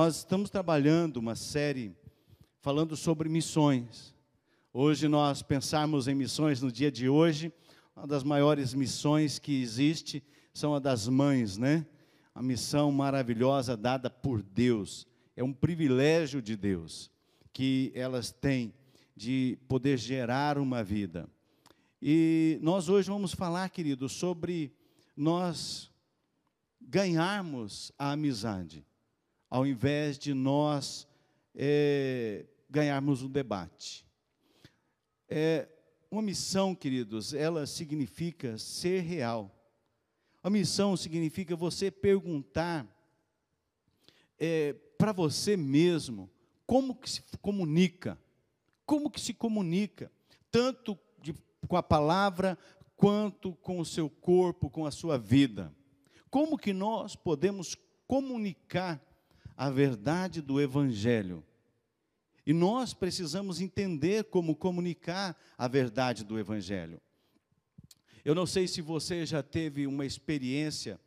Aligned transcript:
Nós 0.00 0.18
estamos 0.18 0.48
trabalhando 0.48 1.16
uma 1.16 1.34
série 1.34 1.92
falando 2.60 2.96
sobre 2.96 3.28
missões. 3.28 4.14
Hoje 4.72 5.08
nós 5.08 5.42
pensarmos 5.42 6.06
em 6.06 6.14
missões 6.14 6.62
no 6.62 6.70
dia 6.70 6.88
de 6.88 7.08
hoje, 7.08 7.52
uma 7.96 8.06
das 8.06 8.22
maiores 8.22 8.72
missões 8.74 9.40
que 9.40 9.60
existe 9.60 10.22
são 10.54 10.72
a 10.72 10.78
das 10.78 11.08
mães, 11.08 11.58
né? 11.58 11.84
A 12.32 12.40
missão 12.40 12.92
maravilhosa 12.92 13.76
dada 13.76 14.08
por 14.08 14.40
Deus. 14.40 15.04
É 15.34 15.42
um 15.42 15.52
privilégio 15.52 16.40
de 16.40 16.56
Deus 16.56 17.10
que 17.52 17.90
elas 17.92 18.30
têm 18.30 18.72
de 19.16 19.58
poder 19.66 19.98
gerar 19.98 20.58
uma 20.58 20.84
vida. 20.84 21.28
E 22.00 22.60
nós 22.62 22.88
hoje 22.88 23.10
vamos 23.10 23.34
falar, 23.34 23.68
querido, 23.70 24.08
sobre 24.08 24.72
nós 25.16 25.90
ganharmos 26.80 27.90
a 27.98 28.12
amizade, 28.12 28.86
ao 29.50 29.66
invés 29.66 30.18
de 30.18 30.34
nós 30.34 31.06
é, 31.54 32.46
ganharmos 32.68 33.22
um 33.22 33.28
debate. 33.28 34.06
É, 35.28 35.68
uma 36.10 36.22
missão, 36.22 36.74
queridos, 36.74 37.34
ela 37.34 37.66
significa 37.66 38.56
ser 38.58 39.00
real. 39.00 39.54
A 40.42 40.48
missão 40.48 40.96
significa 40.96 41.54
você 41.56 41.90
perguntar 41.90 42.86
é, 44.38 44.74
para 44.96 45.12
você 45.12 45.56
mesmo 45.56 46.30
como 46.66 46.94
que 46.94 47.10
se 47.10 47.22
comunica, 47.42 48.18
como 48.86 49.10
que 49.10 49.20
se 49.20 49.34
comunica, 49.34 50.10
tanto 50.50 50.98
de, 51.20 51.34
com 51.66 51.76
a 51.76 51.82
palavra 51.82 52.58
quanto 52.96 53.52
com 53.56 53.78
o 53.78 53.84
seu 53.84 54.08
corpo, 54.08 54.70
com 54.70 54.86
a 54.86 54.90
sua 54.90 55.18
vida. 55.18 55.74
Como 56.30 56.58
que 56.58 56.72
nós 56.72 57.16
podemos 57.16 57.74
comunicar 58.06 59.02
a 59.58 59.68
verdade 59.68 60.40
do 60.40 60.60
Evangelho? 60.60 61.44
E 62.46 62.52
nós 62.52 62.94
precisamos 62.94 63.60
entender 63.60 64.22
como 64.24 64.54
comunicar 64.54 65.36
a 65.58 65.66
verdade 65.66 66.24
do 66.24 66.38
Evangelho. 66.38 67.02
Eu 68.24 68.36
não 68.36 68.46
sei 68.46 68.68
se 68.68 68.80
você 68.80 69.26
já 69.26 69.42
teve 69.42 69.84
uma 69.84 70.06
experiência 70.06 71.00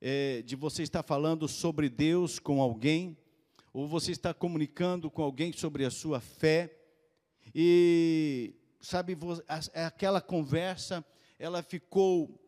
é, 0.00 0.42
de 0.42 0.54
você 0.54 0.84
estar 0.84 1.02
falando 1.02 1.48
sobre 1.48 1.88
Deus 1.88 2.38
com 2.38 2.62
alguém, 2.62 3.18
ou 3.72 3.88
você 3.88 4.12
está 4.12 4.32
comunicando 4.32 5.10
com 5.10 5.22
alguém 5.22 5.52
sobre 5.52 5.84
a 5.84 5.90
sua 5.90 6.20
fé, 6.20 6.72
e 7.52 8.54
sabe, 8.80 9.18
aquela 9.74 10.20
conversa, 10.20 11.04
ela 11.36 11.64
ficou 11.64 12.40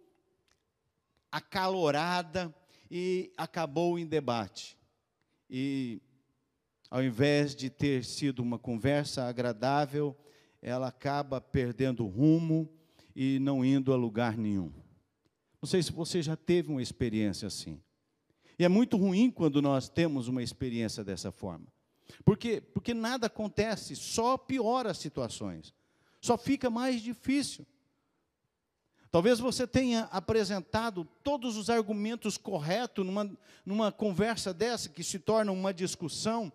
acalorada 1.31 2.55
e 2.89 3.33
acabou 3.37 3.99
em 3.99 4.07
debate. 4.07 4.80
E 5.51 6.01
ao 6.89 7.03
invés 7.03 7.55
de 7.55 7.69
ter 7.69 8.05
sido 8.05 8.41
uma 8.41 8.59
conversa 8.59 9.25
agradável, 9.25 10.17
ela 10.63 10.89
acaba 10.89 11.41
perdendo 11.41 12.07
rumo 12.07 12.71
e 13.15 13.39
não 13.41 13.65
indo 13.65 13.93
a 13.93 13.97
lugar 13.97 14.39
nenhum. 14.39 14.73
Não 15.61 15.69
sei 15.69 15.83
se 15.83 15.93
você 15.93 16.23
já 16.23 16.37
teve 16.37 16.71
uma 16.71 16.81
experiência 16.81 17.49
assim. 17.49 17.81
E 18.59 18.65
é 18.65 18.69
muito 18.69 18.97
ruim 18.97 19.31
quando 19.31 19.61
nós 19.61 19.89
temos 19.89 20.29
uma 20.29 20.43
experiência 20.43 21.03
dessa 21.03 21.33
forma. 21.33 21.67
Por 22.25 22.37
quê? 22.37 22.61
Porque 22.61 22.95
nada 22.95 23.27
acontece, 23.27 23.97
só 23.97 24.37
piora 24.37 24.91
as 24.91 24.99
situações. 24.99 25.75
Só 26.21 26.37
fica 26.37 26.69
mais 26.69 27.01
difícil. 27.03 27.67
Talvez 29.11 29.41
você 29.41 29.67
tenha 29.67 30.05
apresentado 30.13 31.05
todos 31.25 31.57
os 31.57 31.69
argumentos 31.69 32.39
corretos 32.39 33.05
numa, 33.05 33.39
numa 33.67 33.91
conversa 33.91 34.55
dessa, 34.55 34.89
que 34.89 35.03
se 35.03 35.19
torna 35.19 35.51
uma 35.51 35.75
discussão. 35.75 36.53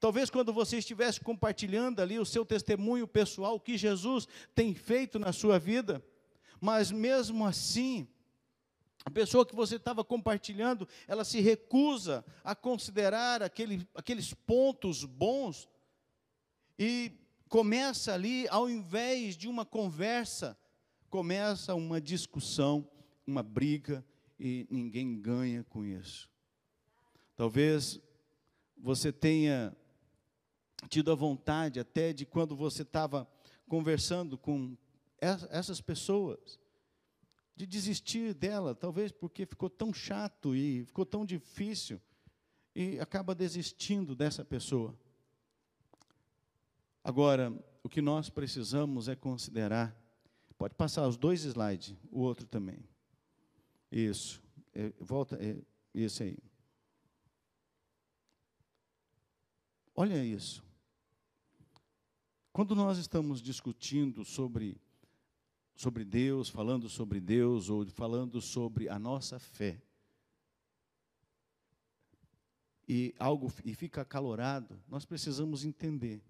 Talvez 0.00 0.28
quando 0.28 0.52
você 0.52 0.78
estivesse 0.78 1.20
compartilhando 1.20 2.00
ali 2.02 2.18
o 2.18 2.26
seu 2.26 2.44
testemunho 2.44 3.06
pessoal, 3.06 3.54
o 3.54 3.60
que 3.60 3.78
Jesus 3.78 4.26
tem 4.54 4.74
feito 4.74 5.20
na 5.20 5.32
sua 5.32 5.58
vida, 5.58 6.04
mas 6.60 6.90
mesmo 6.90 7.46
assim, 7.46 8.08
a 9.04 9.10
pessoa 9.10 9.46
que 9.46 9.54
você 9.54 9.76
estava 9.76 10.02
compartilhando, 10.02 10.88
ela 11.06 11.24
se 11.24 11.40
recusa 11.40 12.24
a 12.42 12.56
considerar 12.56 13.40
aquele, 13.40 13.86
aqueles 13.94 14.34
pontos 14.34 15.04
bons 15.04 15.68
e 16.76 17.12
começa 17.48 18.12
ali, 18.12 18.48
ao 18.48 18.68
invés 18.68 19.36
de 19.36 19.46
uma 19.46 19.64
conversa, 19.64 20.58
começa 21.14 21.76
uma 21.76 22.00
discussão, 22.00 22.84
uma 23.24 23.40
briga 23.40 24.04
e 24.36 24.66
ninguém 24.68 25.20
ganha 25.20 25.62
com 25.62 25.84
isso. 25.84 26.28
Talvez 27.36 28.00
você 28.76 29.12
tenha 29.12 29.72
tido 30.88 31.12
a 31.12 31.14
vontade 31.14 31.78
até 31.78 32.12
de 32.12 32.26
quando 32.26 32.56
você 32.56 32.82
estava 32.82 33.30
conversando 33.68 34.36
com 34.36 34.76
essas 35.20 35.80
pessoas, 35.80 36.58
de 37.54 37.64
desistir 37.64 38.34
dela, 38.34 38.74
talvez 38.74 39.12
porque 39.12 39.46
ficou 39.46 39.70
tão 39.70 39.94
chato 39.94 40.52
e 40.52 40.84
ficou 40.84 41.06
tão 41.06 41.24
difícil, 41.24 42.00
e 42.74 42.98
acaba 42.98 43.36
desistindo 43.36 44.16
dessa 44.16 44.44
pessoa. 44.44 44.98
Agora, 47.04 47.56
o 47.84 47.88
que 47.88 48.02
nós 48.02 48.28
precisamos 48.28 49.06
é 49.06 49.14
considerar, 49.14 49.96
pode 50.64 50.74
passar 50.76 51.06
os 51.06 51.18
dois 51.18 51.44
slides, 51.44 51.94
o 52.10 52.20
outro 52.20 52.46
também. 52.46 52.88
Isso, 53.92 54.42
é, 54.72 54.90
volta, 54.98 55.36
é, 55.36 55.62
isso 55.94 56.22
aí. 56.22 56.38
Olha 59.94 60.24
isso. 60.24 60.64
Quando 62.50 62.74
nós 62.74 62.96
estamos 62.96 63.42
discutindo 63.42 64.24
sobre 64.24 64.80
sobre 65.74 66.02
Deus, 66.02 66.48
falando 66.48 66.88
sobre 66.88 67.20
Deus 67.20 67.68
ou 67.68 67.86
falando 67.88 68.40
sobre 68.40 68.88
a 68.88 68.98
nossa 68.98 69.38
fé. 69.38 69.82
E 72.88 73.14
algo 73.18 73.52
e 73.66 73.74
fica 73.74 74.00
acalorado, 74.00 74.82
nós 74.88 75.04
precisamos 75.04 75.62
entender. 75.62 76.22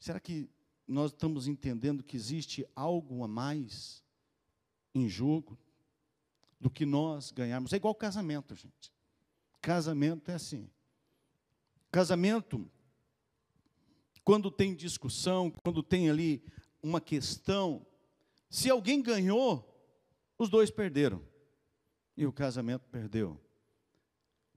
Será 0.00 0.18
que 0.18 0.50
nós 0.86 1.10
estamos 1.10 1.46
entendendo 1.46 2.02
que 2.02 2.16
existe 2.16 2.66
algo 2.74 3.24
a 3.24 3.28
mais 3.28 4.02
em 4.94 5.08
jogo 5.08 5.58
do 6.60 6.70
que 6.70 6.84
nós 6.84 7.30
ganharmos? 7.30 7.72
É 7.72 7.76
igual 7.76 7.94
casamento, 7.94 8.54
gente. 8.54 8.92
Casamento 9.60 10.30
é 10.30 10.34
assim. 10.34 10.70
Casamento, 11.90 12.70
quando 14.22 14.50
tem 14.50 14.74
discussão, 14.74 15.50
quando 15.50 15.82
tem 15.82 16.10
ali 16.10 16.44
uma 16.82 17.00
questão, 17.00 17.86
se 18.50 18.68
alguém 18.68 19.02
ganhou, 19.02 19.74
os 20.38 20.48
dois 20.48 20.70
perderam. 20.70 21.22
E 22.16 22.26
o 22.26 22.32
casamento 22.32 22.86
perdeu. 22.90 23.40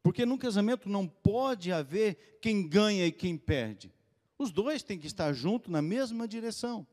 Porque 0.04 0.26
num 0.26 0.38
casamento 0.38 0.88
não 0.88 1.08
pode 1.08 1.72
haver 1.72 2.38
quem 2.42 2.68
ganha 2.68 3.06
e 3.06 3.12
quem 3.12 3.38
perde. 3.38 3.94
Os 4.38 4.52
dois 4.52 4.84
têm 4.84 5.00
que 5.00 5.08
estar 5.08 5.34
juntos 5.34 5.72
na 5.72 5.82
mesma 5.82 6.28
direção. 6.28 6.86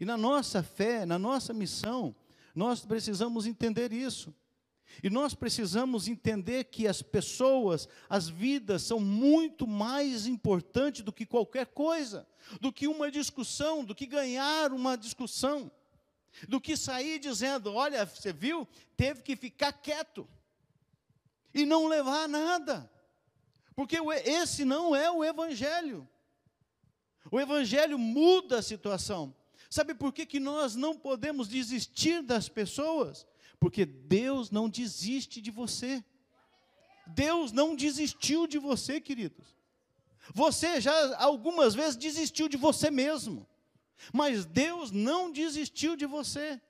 E 0.00 0.04
na 0.04 0.16
nossa 0.16 0.62
fé, 0.62 1.04
na 1.04 1.18
nossa 1.18 1.52
missão, 1.52 2.14
nós 2.54 2.84
precisamos 2.84 3.46
entender 3.46 3.92
isso. 3.92 4.34
E 5.02 5.10
nós 5.10 5.34
precisamos 5.34 6.08
entender 6.08 6.64
que 6.64 6.88
as 6.88 7.02
pessoas, 7.02 7.86
as 8.08 8.28
vidas 8.28 8.82
são 8.82 8.98
muito 8.98 9.66
mais 9.66 10.26
importantes 10.26 11.02
do 11.02 11.12
que 11.12 11.26
qualquer 11.26 11.66
coisa, 11.66 12.26
do 12.60 12.72
que 12.72 12.88
uma 12.88 13.10
discussão, 13.10 13.84
do 13.84 13.94
que 13.94 14.06
ganhar 14.06 14.72
uma 14.72 14.96
discussão 14.96 15.70
do 16.46 16.60
que 16.60 16.76
sair 16.76 17.18
dizendo: 17.18 17.72
olha, 17.72 18.04
você 18.04 18.32
viu, 18.32 18.68
teve 18.96 19.22
que 19.22 19.34
ficar 19.34 19.72
quieto 19.72 20.28
e 21.52 21.64
não 21.64 21.86
levar 21.86 22.28
nada, 22.28 22.90
porque 23.74 23.96
esse 24.24 24.64
não 24.64 24.94
é 24.94 25.10
o 25.10 25.24
Evangelho. 25.24 26.08
O 27.30 27.38
Evangelho 27.38 27.98
muda 27.98 28.58
a 28.58 28.62
situação. 28.62 29.34
Sabe 29.70 29.94
por 29.94 30.12
que, 30.12 30.24
que 30.24 30.40
nós 30.40 30.74
não 30.74 30.96
podemos 30.96 31.48
desistir 31.48 32.22
das 32.22 32.48
pessoas? 32.48 33.26
Porque 33.60 33.84
Deus 33.84 34.50
não 34.50 34.68
desiste 34.68 35.40
de 35.40 35.50
você. 35.50 36.02
Deus 37.06 37.52
não 37.52 37.74
desistiu 37.74 38.46
de 38.46 38.58
você, 38.58 39.00
queridos. 39.00 39.56
Você 40.34 40.80
já 40.80 41.16
algumas 41.16 41.74
vezes 41.74 41.96
desistiu 41.96 42.48
de 42.48 42.56
você 42.56 42.90
mesmo. 42.90 43.46
Mas 44.12 44.44
Deus 44.44 44.90
não 44.90 45.30
desistiu 45.30 45.96
de 45.96 46.06
você. 46.06 46.60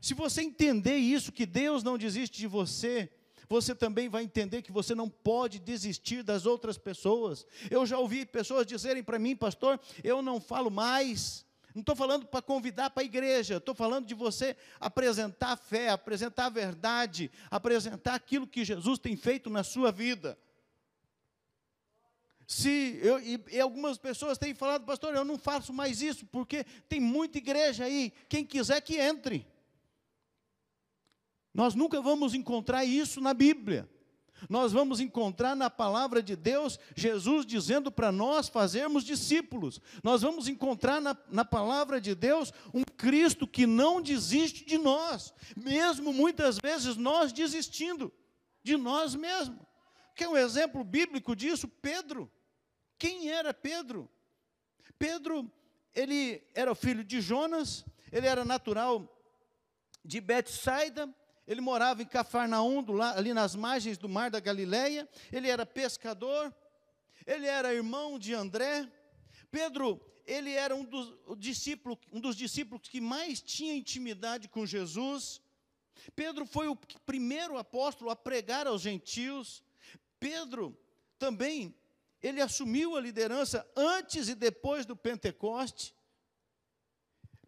Se 0.00 0.14
você 0.14 0.42
entender 0.42 0.96
isso, 0.96 1.32
que 1.32 1.44
Deus 1.46 1.82
não 1.82 1.98
desiste 1.98 2.38
de 2.38 2.46
você, 2.46 3.10
você 3.50 3.74
também 3.74 4.08
vai 4.08 4.22
entender 4.22 4.62
que 4.62 4.70
você 4.70 4.94
não 4.94 5.10
pode 5.10 5.58
desistir 5.58 6.22
das 6.22 6.46
outras 6.46 6.78
pessoas. 6.78 7.44
Eu 7.68 7.84
já 7.84 7.98
ouvi 7.98 8.24
pessoas 8.24 8.64
dizerem 8.64 9.02
para 9.02 9.18
mim, 9.18 9.34
pastor, 9.34 9.80
eu 10.04 10.22
não 10.22 10.40
falo 10.40 10.70
mais. 10.70 11.44
Não 11.74 11.80
estou 11.80 11.96
falando 11.96 12.26
para 12.26 12.40
convidar 12.40 12.90
para 12.90 13.02
a 13.02 13.04
igreja, 13.04 13.56
estou 13.56 13.74
falando 13.74 14.06
de 14.06 14.14
você 14.14 14.56
apresentar 14.78 15.50
a 15.50 15.56
fé, 15.56 15.88
apresentar 15.88 16.46
a 16.46 16.50
verdade, 16.50 17.28
apresentar 17.50 18.14
aquilo 18.14 18.46
que 18.46 18.64
Jesus 18.64 19.00
tem 19.00 19.16
feito 19.16 19.50
na 19.50 19.64
sua 19.64 19.90
vida. 19.90 20.38
Se 22.46 23.00
eu, 23.02 23.18
e, 23.18 23.44
e, 23.50 23.60
algumas 23.60 23.98
pessoas 23.98 24.38
têm 24.38 24.54
falado, 24.54 24.84
pastor, 24.84 25.14
eu 25.14 25.24
não 25.24 25.38
faço 25.38 25.72
mais 25.72 26.02
isso, 26.02 26.24
porque 26.26 26.64
tem 26.88 27.00
muita 27.00 27.38
igreja 27.38 27.84
aí, 27.84 28.12
quem 28.28 28.44
quiser 28.44 28.80
que 28.80 28.96
entre. 28.96 29.44
Nós 31.52 31.74
nunca 31.74 32.00
vamos 32.00 32.34
encontrar 32.34 32.84
isso 32.84 33.20
na 33.20 33.34
Bíblia. 33.34 33.88
Nós 34.48 34.72
vamos 34.72 35.00
encontrar 35.00 35.54
na 35.54 35.68
palavra 35.68 36.22
de 36.22 36.34
Deus 36.34 36.78
Jesus 36.96 37.44
dizendo 37.44 37.90
para 37.90 38.10
nós 38.10 38.48
fazermos 38.48 39.04
discípulos. 39.04 39.80
Nós 40.02 40.22
vamos 40.22 40.48
encontrar 40.48 41.00
na, 41.00 41.16
na 41.28 41.44
palavra 41.44 42.00
de 42.00 42.14
Deus 42.14 42.52
um 42.72 42.82
Cristo 42.96 43.46
que 43.46 43.66
não 43.66 44.00
desiste 44.00 44.64
de 44.64 44.78
nós, 44.78 45.34
mesmo 45.56 46.12
muitas 46.12 46.58
vezes 46.58 46.96
nós 46.96 47.32
desistindo 47.32 48.12
de 48.62 48.76
nós 48.76 49.14
mesmos. 49.14 49.60
Quer 50.14 50.28
um 50.28 50.36
exemplo 50.36 50.84
bíblico 50.84 51.34
disso? 51.34 51.68
Pedro. 51.68 52.30
Quem 52.98 53.30
era 53.30 53.52
Pedro? 53.52 54.10
Pedro, 54.98 55.50
ele 55.94 56.42
era 56.54 56.70
o 56.70 56.74
filho 56.74 57.02
de 57.02 57.20
Jonas, 57.20 57.84
ele 58.12 58.26
era 58.26 58.44
natural 58.44 59.18
de 60.04 60.20
Betsaida, 60.20 61.12
ele 61.50 61.60
morava 61.60 62.00
em 62.00 62.06
Cafarnaum, 62.06 62.84
ali 63.02 63.34
nas 63.34 63.56
margens 63.56 63.98
do 63.98 64.08
mar 64.08 64.30
da 64.30 64.38
Galileia, 64.38 65.08
ele 65.32 65.48
era 65.48 65.66
pescador, 65.66 66.54
ele 67.26 67.44
era 67.44 67.74
irmão 67.74 68.20
de 68.20 68.32
André. 68.32 68.88
Pedro, 69.50 70.00
ele 70.24 70.52
era 70.52 70.76
um 70.76 70.84
dos, 70.84 71.12
discípulos, 71.36 71.98
um 72.12 72.20
dos 72.20 72.36
discípulos 72.36 72.88
que 72.88 73.00
mais 73.00 73.42
tinha 73.42 73.74
intimidade 73.74 74.46
com 74.46 74.64
Jesus. 74.64 75.42
Pedro 76.14 76.46
foi 76.46 76.68
o 76.68 76.76
primeiro 77.04 77.58
apóstolo 77.58 78.10
a 78.10 78.14
pregar 78.14 78.68
aos 78.68 78.82
gentios. 78.82 79.60
Pedro 80.20 80.78
também 81.18 81.74
ele 82.22 82.40
assumiu 82.40 82.96
a 82.96 83.00
liderança 83.00 83.68
antes 83.74 84.28
e 84.28 84.36
depois 84.36 84.86
do 84.86 84.94
Pentecoste. 84.94 85.96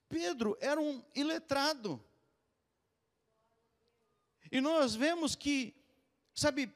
Pedro 0.09 0.59
era 0.61 0.81
um 0.81 1.05
iletrado. 1.15 2.05
E 4.53 4.61
nós 4.61 4.95
vemos 4.95 5.35
que, 5.35 5.75
sabe, 6.35 6.71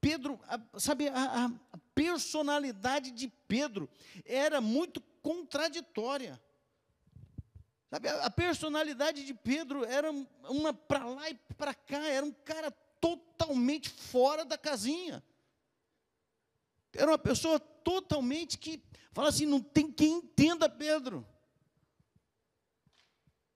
Pedro, 0.00 0.40
a, 0.48 0.80
sabe, 0.80 1.06
a, 1.06 1.46
a 1.72 1.78
personalidade 1.94 3.12
de 3.12 3.28
Pedro 3.46 3.88
era 4.24 4.60
muito 4.60 5.00
contraditória. 5.22 6.42
Sabe, 7.88 8.08
a, 8.08 8.24
a 8.24 8.30
personalidade 8.30 9.24
de 9.24 9.32
Pedro 9.32 9.84
era 9.84 10.10
uma 10.48 10.74
para 10.74 11.06
lá 11.06 11.30
e 11.30 11.38
para 11.56 11.72
cá, 11.72 12.08
era 12.08 12.26
um 12.26 12.32
cara 12.32 12.72
totalmente 13.00 13.88
fora 13.88 14.44
da 14.44 14.58
casinha. 14.58 15.22
Era 16.92 17.08
uma 17.08 17.18
pessoa 17.18 17.60
totalmente 17.60 18.58
que 18.58 18.82
fala 19.12 19.28
assim, 19.28 19.46
não 19.46 19.60
tem 19.60 19.92
quem 19.92 20.14
entenda 20.14 20.68
Pedro. 20.68 21.24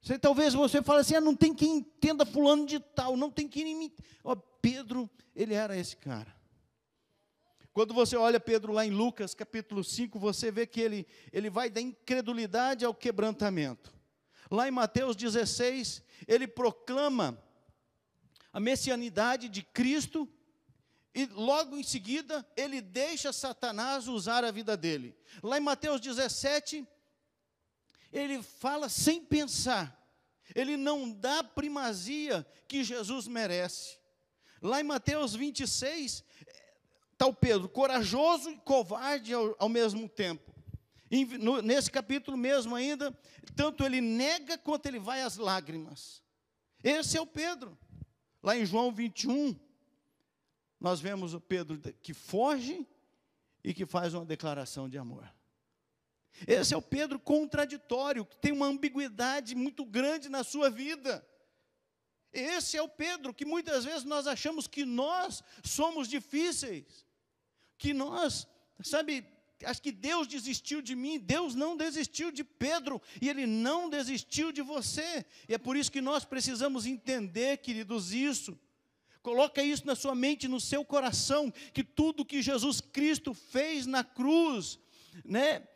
Você, 0.09 0.19
talvez 0.19 0.55
você 0.55 0.83
fale 0.83 1.01
assim, 1.01 1.17
ah, 1.17 1.21
não 1.21 1.37
tem 1.37 1.55
quem 1.55 1.77
entenda 1.77 2.25
fulano 2.25 2.65
de 2.65 2.81
tal, 2.81 3.15
não 3.15 3.31
tem 3.31 3.47
quem 3.47 3.75
me... 3.75 3.93
Ó, 4.25 4.35
Pedro, 4.35 5.11
ele 5.37 5.53
era 5.53 5.77
esse 5.77 5.99
cara. 5.99 6.35
Quando 7.75 7.93
você 7.93 8.17
olha 8.17 8.41
Pedro 8.41 8.73
lá 8.73 8.87
em 8.87 8.91
Lucas 8.91 9.35
capítulo 9.35 9.85
5, 9.85 10.19
você 10.19 10.51
vê 10.51 10.67
que 10.67 10.81
ele, 10.81 11.07
ele 11.31 11.51
vai 11.51 11.69
da 11.69 11.83
incredulidade 11.83 12.87
ao 12.87 12.95
quebrantamento. 12.95 13.93
Lá 14.51 14.67
em 14.67 14.71
Mateus 14.71 15.15
16, 15.15 16.03
ele 16.27 16.49
proclama 16.49 17.39
a 18.51 18.59
messianidade 18.59 19.47
de 19.47 19.63
Cristo 19.63 20.27
e 21.15 21.27
logo 21.27 21.77
em 21.77 21.83
seguida 21.83 22.49
ele 22.57 22.81
deixa 22.81 23.31
Satanás 23.31 24.09
usar 24.09 24.43
a 24.43 24.51
vida 24.51 24.75
dele. 24.75 25.15
Lá 25.43 25.59
em 25.59 25.63
Mateus 25.63 26.01
17, 26.01 26.89
ele 28.11 28.43
fala 28.43 28.89
sem 28.89 29.23
pensar, 29.23 29.98
ele 30.55 30.77
não 30.77 31.11
dá 31.11 31.43
primazia 31.43 32.47
que 32.67 32.83
Jesus 32.85 33.27
merece. 33.27 33.99
Lá 34.61 34.81
em 34.81 34.85
Mateus 34.85 35.35
26, 35.35 36.25
está 37.13 37.27
o 37.27 37.35
Pedro, 37.35 37.69
corajoso 37.69 38.51
e 38.51 38.57
covarde 38.59 39.33
ao, 39.33 39.55
ao 39.59 39.69
mesmo 39.69 40.09
tempo. 40.09 40.55
No, 41.41 41.63
nesse 41.63 41.91
capítulo 41.91 42.37
mesmo 42.37 42.75
ainda, 42.75 43.17
tanto 43.57 43.85
ele 43.85 44.01
nega 44.01 44.59
quanto 44.59 44.87
ele 44.87 44.99
vai 44.99 45.23
às 45.23 45.37
lágrimas. 45.37 46.23
Esse 46.83 47.17
é 47.17 47.21
o 47.21 47.27
Pedro. 47.27 47.77
Lá 48.43 48.57
em 48.57 48.65
João 48.65 48.93
21, 48.93 49.59
nós 50.79 51.01
vemos 51.01 51.35
o 51.35 51.41
Pedro 51.41 51.81
que 52.03 52.15
foge 52.15 52.87
e 53.65 53.75
que 53.75 53.85
faz 53.85 54.15
uma 54.15 54.25
declaração 54.25 54.89
de 54.89 54.99
amor. 54.99 55.29
Esse 56.47 56.75
é 56.75 56.77
o 56.77 56.83
Pedro 56.83 57.19
contraditório, 57.19 58.25
que 58.25 58.37
tem 58.37 58.53
uma 58.53 58.67
ambiguidade 58.67 59.55
muito 59.55 59.85
grande 59.85 60.29
na 60.29 60.45
sua 60.45 60.71
vida. 60.71 61.27
Esse 62.33 62.77
é 62.77 62.83
o 62.83 62.89
Pedro 62.89 63.33
que 63.35 63.45
muitas 63.45 63.85
vezes 63.85 64.05
nós 64.05 64.27
achamos 64.27 64.67
que 64.67 64.85
nós 64.85 65.43
somos 65.65 66.09
difíceis, 66.09 67.07
que 67.77 67.95
nós, 67.95 68.47
sabe, 68.83 69.27
acho 69.65 69.81
que 69.83 69.91
Deus 69.91 70.27
desistiu 70.27 70.83
de 70.83 70.95
mim, 70.95 71.19
Deus 71.19 71.55
não 71.55 71.77
desistiu 71.77 72.31
de 72.31 72.45
Pedro, 72.45 73.01
e 73.21 73.29
Ele 73.29 73.47
não 73.47 73.89
desistiu 73.89 74.53
de 74.53 74.63
você, 74.63 75.25
e 75.49 75.55
é 75.55 75.59
por 75.59 75.77
isso 75.77 75.91
que 75.91 76.01
nós 76.01 76.25
precisamos 76.25 76.87
entender, 76.87 77.59
queridos, 77.59 78.13
isso. 78.13 78.59
Coloca 79.23 79.63
isso 79.63 79.87
na 79.87 79.97
sua 79.97 80.15
mente, 80.15 80.47
no 80.47 80.61
seu 80.61 80.85
coração, 80.85 81.51
que 81.73 81.83
tudo 81.83 82.25
que 82.25 82.41
Jesus 82.41 82.81
Cristo 82.81 83.35
fez 83.35 83.87
na 83.87 84.05
cruz, 84.05 84.79
né, 85.25 85.67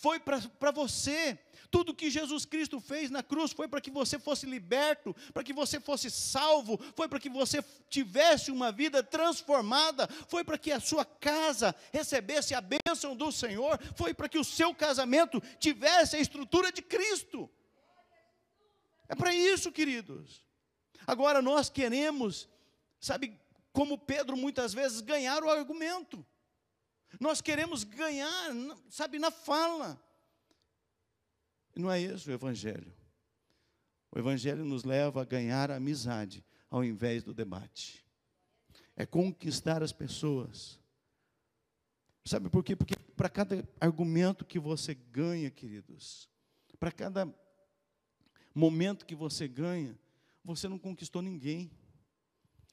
foi 0.00 0.18
para 0.20 0.70
você. 0.70 1.38
Tudo 1.70 1.94
que 1.94 2.10
Jesus 2.10 2.44
Cristo 2.44 2.80
fez 2.80 3.10
na 3.10 3.22
cruz 3.22 3.52
foi 3.52 3.66
para 3.66 3.80
que 3.80 3.90
você 3.90 4.18
fosse 4.18 4.44
liberto, 4.44 5.14
para 5.32 5.42
que 5.42 5.52
você 5.52 5.80
fosse 5.80 6.10
salvo, 6.10 6.78
foi 6.94 7.08
para 7.08 7.18
que 7.18 7.30
você 7.30 7.64
tivesse 7.88 8.50
uma 8.50 8.70
vida 8.70 9.02
transformada, 9.02 10.06
foi 10.28 10.44
para 10.44 10.58
que 10.58 10.70
a 10.70 10.80
sua 10.80 11.04
casa 11.04 11.74
recebesse 11.92 12.54
a 12.54 12.60
bênção 12.60 13.16
do 13.16 13.32
Senhor, 13.32 13.80
foi 13.96 14.12
para 14.12 14.28
que 14.28 14.38
o 14.38 14.44
seu 14.44 14.74
casamento 14.74 15.40
tivesse 15.58 16.16
a 16.16 16.20
estrutura 16.20 16.70
de 16.70 16.82
Cristo. 16.82 17.48
É 19.08 19.14
para 19.14 19.34
isso, 19.34 19.72
queridos. 19.72 20.42
Agora 21.06 21.40
nós 21.40 21.70
queremos 21.70 22.48
sabe, 23.02 23.36
como 23.72 23.98
Pedro 23.98 24.36
muitas 24.36 24.72
vezes, 24.72 25.00
ganhar 25.00 25.42
o 25.42 25.50
argumento. 25.50 26.24
Nós 27.20 27.40
queremos 27.40 27.84
ganhar, 27.84 28.50
sabe, 28.88 29.18
na 29.18 29.30
fala. 29.30 30.02
Não 31.74 31.90
é 31.90 32.00
isso 32.00 32.30
o 32.30 32.32
Evangelho. 32.32 32.92
O 34.10 34.18
Evangelho 34.18 34.64
nos 34.64 34.84
leva 34.84 35.22
a 35.22 35.24
ganhar 35.24 35.70
a 35.70 35.76
amizade 35.76 36.44
ao 36.70 36.84
invés 36.84 37.22
do 37.22 37.32
debate. 37.32 38.04
É 38.96 39.06
conquistar 39.06 39.82
as 39.82 39.92
pessoas. 39.92 40.78
Sabe 42.24 42.48
por 42.48 42.62
quê? 42.62 42.76
Porque 42.76 42.96
para 43.16 43.28
cada 43.28 43.66
argumento 43.80 44.44
que 44.44 44.58
você 44.58 44.94
ganha, 44.94 45.50
queridos, 45.50 46.28
para 46.78 46.92
cada 46.92 47.32
momento 48.54 49.06
que 49.06 49.14
você 49.14 49.48
ganha, 49.48 49.98
você 50.44 50.68
não 50.68 50.78
conquistou 50.78 51.22
ninguém 51.22 51.70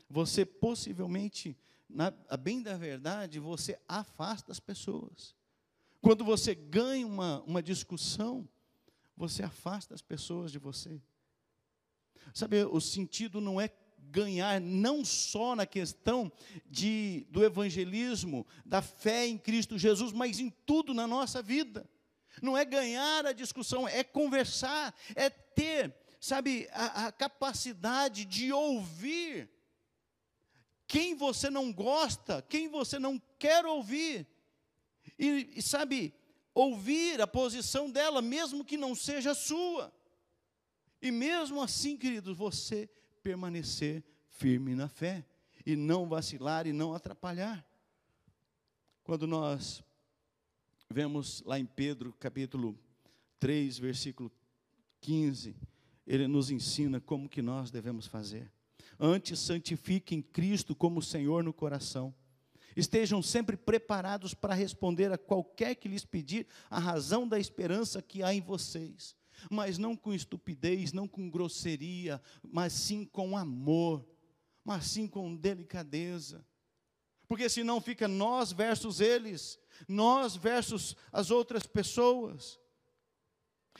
você 0.09 0.43
possivelmente, 0.43 1.55
na, 1.89 2.13
a 2.29 2.37
bem 2.37 2.61
da 2.61 2.77
verdade, 2.77 3.39
você 3.39 3.79
afasta 3.87 4.51
as 4.51 4.59
pessoas. 4.59 5.35
Quando 6.01 6.23
você 6.23 6.53
ganha 6.53 7.05
uma, 7.05 7.41
uma 7.41 7.63
discussão, 7.63 8.47
você 9.17 9.43
afasta 9.43 9.93
as 9.93 10.01
pessoas 10.01 10.51
de 10.51 10.59
você. 10.59 11.01
Sabe, 12.33 12.63
o 12.63 12.79
sentido 12.79 13.41
não 13.41 13.59
é 13.59 13.69
ganhar 13.97 14.61
não 14.61 15.03
só 15.03 15.55
na 15.55 15.65
questão 15.65 16.31
de, 16.65 17.27
do 17.29 17.43
evangelismo, 17.43 18.45
da 18.65 18.81
fé 18.81 19.27
em 19.27 19.37
Cristo 19.37 19.77
Jesus, 19.77 20.13
mas 20.13 20.39
em 20.39 20.49
tudo 20.65 20.93
na 20.93 21.07
nossa 21.07 21.41
vida. 21.41 21.89
Não 22.41 22.57
é 22.57 22.63
ganhar 22.63 23.25
a 23.25 23.33
discussão, 23.33 23.87
é 23.87 24.03
conversar, 24.03 24.95
é 25.15 25.29
ter, 25.29 25.93
sabe, 26.21 26.67
a, 26.71 27.07
a 27.07 27.11
capacidade 27.11 28.25
de 28.25 28.53
ouvir 28.53 29.49
quem 30.89 31.13
você 31.13 31.51
não 31.51 31.71
gosta, 31.71 32.41
quem 32.41 32.67
você 32.67 32.97
não 32.97 33.21
quer 33.37 33.63
ouvir. 33.63 34.27
E, 35.19 35.47
e 35.55 35.61
sabe, 35.61 36.11
ouvir 36.51 37.21
a 37.21 37.27
posição 37.27 37.91
dela, 37.91 38.23
mesmo 38.23 38.65
que 38.65 38.75
não 38.75 38.95
seja 38.95 39.35
sua. 39.35 39.93
E 40.99 41.11
mesmo 41.11 41.61
assim, 41.61 41.95
queridos, 41.95 42.35
você 42.35 42.89
permanecer 43.21 44.03
firme 44.29 44.73
na 44.73 44.89
fé 44.89 45.23
e 45.63 45.75
não 45.75 46.09
vacilar 46.09 46.65
e 46.65 46.73
não 46.73 46.91
atrapalhar. 46.95 47.63
Quando 49.03 49.27
nós 49.27 49.83
vemos 50.89 51.43
lá 51.45 51.59
em 51.59 51.67
Pedro, 51.67 52.13
capítulo 52.13 52.75
3, 53.39 53.77
versículo 53.77 54.31
15, 55.01 55.55
ele 56.07 56.27
nos 56.27 56.49
ensina 56.49 56.99
como 56.99 57.29
que 57.29 57.43
nós 57.43 57.69
devemos 57.69 58.07
fazer. 58.07 58.51
Antes, 58.99 59.39
santifiquem 59.39 60.21
Cristo 60.21 60.75
como 60.75 61.01
Senhor 61.01 61.43
no 61.43 61.53
coração. 61.53 62.13
Estejam 62.75 63.21
sempre 63.21 63.55
preparados 63.55 64.33
para 64.33 64.53
responder 64.53 65.11
a 65.11 65.17
qualquer 65.17 65.75
que 65.75 65.87
lhes 65.87 66.05
pedir 66.05 66.45
a 66.69 66.79
razão 66.79 67.27
da 67.27 67.39
esperança 67.39 68.01
que 68.01 68.21
há 68.21 68.33
em 68.33 68.41
vocês, 68.41 69.15
mas 69.49 69.77
não 69.77 69.95
com 69.95 70.13
estupidez, 70.13 70.91
não 70.91 71.07
com 71.07 71.29
grosseria, 71.29 72.21
mas 72.43 72.73
sim 72.73 73.05
com 73.05 73.37
amor, 73.37 74.05
mas 74.63 74.85
sim 74.85 75.07
com 75.07 75.35
delicadeza. 75.35 76.45
Porque 77.27 77.47
senão 77.47 77.79
fica 77.79 78.07
nós 78.07 78.51
versus 78.51 78.99
eles, 78.99 79.59
nós 79.87 80.35
versus 80.35 80.95
as 81.11 81.31
outras 81.31 81.65
pessoas. 81.65 82.59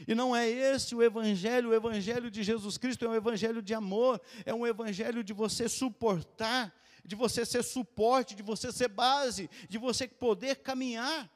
E 0.07 0.15
não 0.15 0.35
é 0.35 0.49
esse 0.49 0.95
o 0.95 1.03
Evangelho, 1.03 1.69
o 1.69 1.73
Evangelho 1.73 2.31
de 2.31 2.43
Jesus 2.43 2.77
Cristo 2.77 3.05
é 3.05 3.09
um 3.09 3.15
Evangelho 3.15 3.61
de 3.61 3.73
amor, 3.73 4.21
é 4.45 4.53
um 4.53 4.65
Evangelho 4.65 5.23
de 5.23 5.33
você 5.33 5.67
suportar, 5.67 6.73
de 7.03 7.15
você 7.15 7.45
ser 7.45 7.63
suporte, 7.63 8.35
de 8.35 8.43
você 8.43 8.71
ser 8.71 8.87
base, 8.87 9.49
de 9.67 9.77
você 9.77 10.07
poder 10.07 10.57
caminhar. 10.57 11.29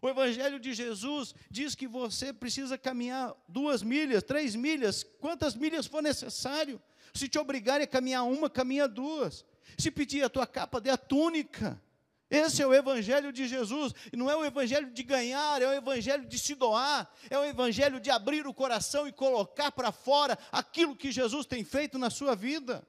O 0.00 0.08
Evangelho 0.08 0.60
de 0.60 0.74
Jesus 0.74 1.34
diz 1.50 1.74
que 1.74 1.88
você 1.88 2.32
precisa 2.32 2.76
caminhar 2.76 3.34
duas 3.48 3.82
milhas, 3.82 4.22
três 4.22 4.54
milhas, 4.54 5.02
quantas 5.20 5.54
milhas 5.54 5.86
for 5.86 6.02
necessário. 6.02 6.80
Se 7.14 7.28
te 7.28 7.38
obrigarem 7.38 7.84
a 7.84 7.88
caminhar 7.88 8.24
uma, 8.24 8.50
caminha 8.50 8.86
duas. 8.86 9.44
Se 9.78 9.90
pedir 9.90 10.22
a 10.22 10.28
tua 10.28 10.46
capa, 10.46 10.80
dê 10.80 10.90
a 10.90 10.96
túnica. 10.96 11.80
Esse 12.28 12.60
é 12.60 12.66
o 12.66 12.74
Evangelho 12.74 13.32
de 13.32 13.46
Jesus, 13.46 13.92
e 14.12 14.16
não 14.16 14.28
é 14.28 14.36
o 14.36 14.44
Evangelho 14.44 14.90
de 14.90 15.02
ganhar, 15.04 15.62
é 15.62 15.68
o 15.68 15.72
Evangelho 15.72 16.26
de 16.26 16.38
se 16.38 16.54
doar, 16.56 17.08
é 17.30 17.38
o 17.38 17.44
Evangelho 17.44 18.00
de 18.00 18.10
abrir 18.10 18.46
o 18.46 18.54
coração 18.54 19.06
e 19.06 19.12
colocar 19.12 19.70
para 19.70 19.92
fora 19.92 20.36
aquilo 20.50 20.96
que 20.96 21.12
Jesus 21.12 21.46
tem 21.46 21.62
feito 21.64 21.98
na 21.98 22.10
sua 22.10 22.34
vida. 22.34 22.86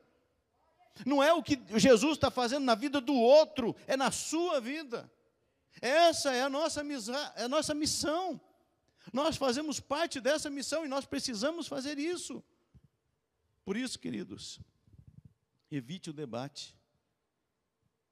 Não 1.06 1.22
é 1.22 1.32
o 1.32 1.44
que 1.44 1.62
Jesus 1.76 2.14
está 2.14 2.32
fazendo 2.32 2.64
na 2.64 2.74
vida 2.74 3.00
do 3.00 3.14
outro, 3.14 3.76
é 3.86 3.96
na 3.96 4.10
sua 4.10 4.60
vida. 4.60 5.12
Essa 5.82 6.34
é 6.34 6.42
a 6.42 6.50
nossa, 6.50 6.82
é 7.36 7.44
a 7.44 7.50
nossa 7.50 7.76
missão. 7.76 8.42
Nós 9.14 9.38
fazemos 9.38 9.80
parte 9.80 10.20
dessa 10.20 10.50
missão 10.50 10.86
e 10.86 10.88
nós 10.88 11.06
precisamos 11.06 11.68
fazer 11.68 12.00
isso. 12.00 12.44
Por 13.64 13.78
isso, 13.78 14.00
queridos, 14.00 14.60
evite 15.70 16.10
o 16.10 16.14
debate. 16.14 16.77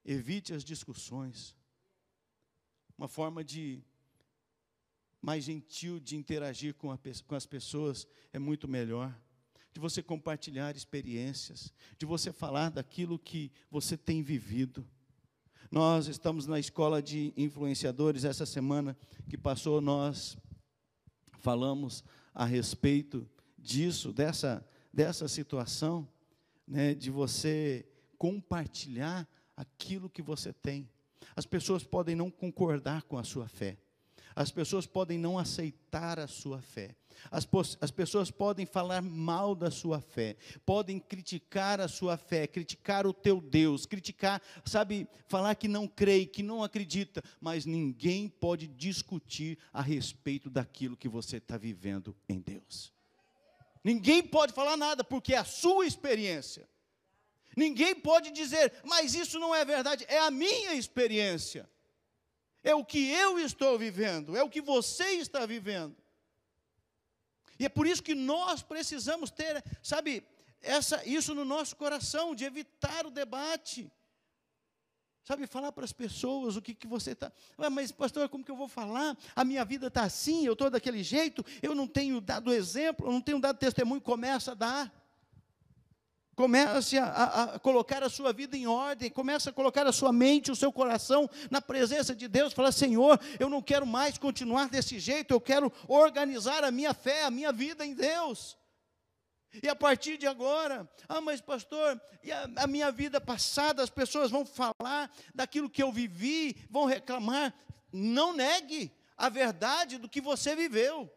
Evite 0.06 0.54
as 0.54 0.64
discussões. 0.64 1.56
Uma 2.98 3.08
forma 3.08 3.44
de 3.44 3.84
mais 5.20 5.44
gentil 5.44 6.00
de 6.00 6.16
interagir 6.16 6.76
com, 6.76 6.92
a, 6.92 7.00
com 7.26 7.34
as 7.36 7.48
pessoas 7.48 8.08
é 8.32 8.38
muito 8.38 8.68
melhor. 8.68 9.14
De 9.74 9.80
você 9.80 10.04
compartilhar 10.04 10.76
experiências, 10.76 11.74
de 11.98 12.06
você 12.06 12.32
falar 12.32 12.70
daquilo 12.70 13.18
que 13.18 13.52
você 13.72 13.98
tem 13.98 14.22
vivido. 14.22 14.88
Nós 15.72 16.08
estamos 16.08 16.46
na 16.46 16.60
escola 16.60 17.02
de 17.02 17.34
influenciadores 17.36 18.24
essa 18.24 18.46
semana 18.46 18.96
que 19.28 19.36
passou, 19.36 19.82
nós 19.82 20.38
falamos 21.40 22.04
a 22.34 22.46
respeito 22.46 23.28
disso, 23.58 24.14
dessa, 24.14 24.66
dessa 24.94 25.28
situação, 25.28 26.08
né, 26.68 26.94
de 26.94 27.10
você 27.10 27.84
compartilhar 28.18 29.28
aquilo 29.56 30.10
que 30.10 30.22
você 30.22 30.54
tem. 30.54 30.90
As 31.36 31.46
pessoas 31.46 31.84
podem 31.84 32.16
não 32.16 32.30
concordar 32.30 33.04
com 33.04 33.18
a 33.18 33.24
sua 33.24 33.48
fé. 33.48 33.78
As 34.36 34.52
pessoas 34.52 34.86
podem 34.86 35.18
não 35.18 35.40
aceitar 35.40 36.20
a 36.20 36.28
sua 36.28 36.62
fé. 36.62 36.96
As, 37.32 37.48
as, 37.80 37.90
pessoas 37.90 38.30
podem 38.30 38.66
falar 38.66 39.02
mal 39.02 39.56
da 39.56 39.72
sua 39.72 40.02
fé, 40.02 40.36
podem 40.66 41.00
criticar 41.00 41.80
a 41.80 41.88
sua 41.88 42.18
fé, 42.18 42.46
criticar 42.46 43.08
o 43.08 43.14
teu 43.14 43.40
Deus, 43.40 43.86
criticar, 43.86 44.42
sabe, 44.66 45.08
falar 45.30 45.56
que 45.56 45.70
não 45.70 45.88
crê, 45.88 46.26
que 46.26 46.44
não 46.44 46.62
acredita, 46.62 47.24
mas 47.40 47.66
ninguém 47.66 48.28
pode 48.28 48.68
discutir 48.68 49.58
a 49.72 49.82
respeito 49.82 50.50
daquilo 50.50 50.98
que 50.98 51.08
você 51.08 51.38
está 51.38 51.58
vivendo 51.58 52.14
em 52.28 52.42
Deus. 52.42 52.94
Ninguém 53.82 54.22
pode 54.22 54.52
falar 54.52 54.76
nada, 54.76 55.04
porque 55.04 55.34
é 55.34 55.38
a 55.38 55.46
sua 55.46 55.86
experiência. 55.86 56.68
Ninguém 57.56 57.96
pode 57.96 58.32
dizer, 58.32 58.74
mas 58.84 59.16
isso 59.16 59.40
não 59.40 59.56
é 59.56 59.64
verdade, 59.64 60.06
é 60.08 60.20
a 60.20 60.32
minha 60.32 60.74
experiência. 60.74 61.70
É 62.64 62.74
o 62.74 62.84
que 62.84 63.12
eu 63.12 63.38
estou 63.40 63.78
vivendo, 63.78 64.36
é 64.36 64.44
o 64.44 64.50
que 64.50 64.62
você 64.62 65.06
está 65.14 65.46
vivendo. 65.46 65.96
E 67.60 67.66
é 67.66 67.70
por 67.70 67.88
isso 67.88 68.04
que 68.04 68.16
nós 68.16 68.62
precisamos 68.62 69.32
ter, 69.32 69.64
sabe, 69.82 70.26
essa, 70.62 71.08
isso 71.08 71.34
no 71.34 71.46
nosso 71.46 71.76
coração, 71.76 72.36
de 72.36 72.44
evitar 72.44 73.06
o 73.06 73.12
debate. 73.12 73.90
Sabe, 75.24 75.48
falar 75.48 75.72
para 75.72 75.86
as 75.86 75.94
pessoas 75.94 76.56
o 76.56 76.62
que, 76.62 76.76
que 76.76 76.86
você 76.86 77.12
está. 77.12 77.32
Mas, 77.72 77.92
pastor, 77.92 78.30
como 78.30 78.44
que 78.44 78.52
eu 78.52 78.56
vou 78.56 78.68
falar? 78.68 79.18
A 79.36 79.44
minha 79.44 79.64
vida 79.66 79.88
está 79.88 80.04
assim, 80.04 80.46
eu 80.46 80.54
estou 80.54 80.70
daquele 80.70 81.02
jeito, 81.02 81.44
eu 81.64 81.74
não 81.74 81.88
tenho 81.88 82.22
dado 82.22 82.54
exemplo, 82.54 83.08
eu 83.08 83.12
não 83.12 83.22
tenho 83.22 83.40
dado 83.40 83.58
testemunho, 83.58 84.02
começa 84.02 84.52
a 84.52 84.56
dar. 84.56 85.05
Comece 86.36 86.98
a, 86.98 87.06
a, 87.06 87.44
a, 87.44 87.60
colocar 87.60 88.04
a 88.04 88.10
sua 88.10 88.34
vida 88.34 88.58
em 88.58 88.68
ordem, 88.68 89.10
comece 89.10 89.48
a 89.48 89.54
colocar 89.54 89.88
a 89.88 89.94
sua 89.94 90.12
mente, 90.12 90.52
o 90.52 90.56
seu 90.56 90.72
coração 90.72 91.30
na 91.50 91.62
presença 91.62 92.14
de 92.14 92.28
Deus. 92.28 92.52
Fala, 92.52 92.74
Senhor, 92.74 93.20
eu 93.40 93.50
não 93.50 93.62
quero 93.62 93.86
mais 93.86 94.18
continuar 94.18 94.68
desse 94.68 95.00
jeito, 95.00 95.34
eu 95.34 95.40
quero 95.40 95.72
organizar 95.88 96.64
a 96.64 96.72
minha 96.72 96.94
fé, 96.94 97.24
a 97.24 97.32
minha 97.32 97.54
vida 97.54 97.86
em 97.86 97.94
Deus. 97.94 98.58
E 99.64 99.70
a 99.70 99.76
partir 99.76 100.18
de 100.18 100.28
agora, 100.28 100.90
ah, 101.08 101.22
mas 101.22 101.40
pastor, 101.40 102.02
e 102.22 102.32
a, 102.32 102.50
a 102.58 102.68
minha 102.68 102.92
vida 102.92 103.22
passada, 103.22 103.82
as 103.82 103.90
pessoas 103.90 104.30
vão 104.30 104.46
falar 104.46 105.10
daquilo 105.34 105.70
que 105.70 105.82
eu 105.82 105.92
vivi, 105.92 106.58
vão 106.70 106.86
reclamar. 106.86 107.54
Não 107.94 108.34
negue 108.34 108.92
a 109.16 109.30
verdade 109.30 109.98
do 109.98 110.10
que 110.10 110.20
você 110.20 110.56
viveu. 110.56 111.10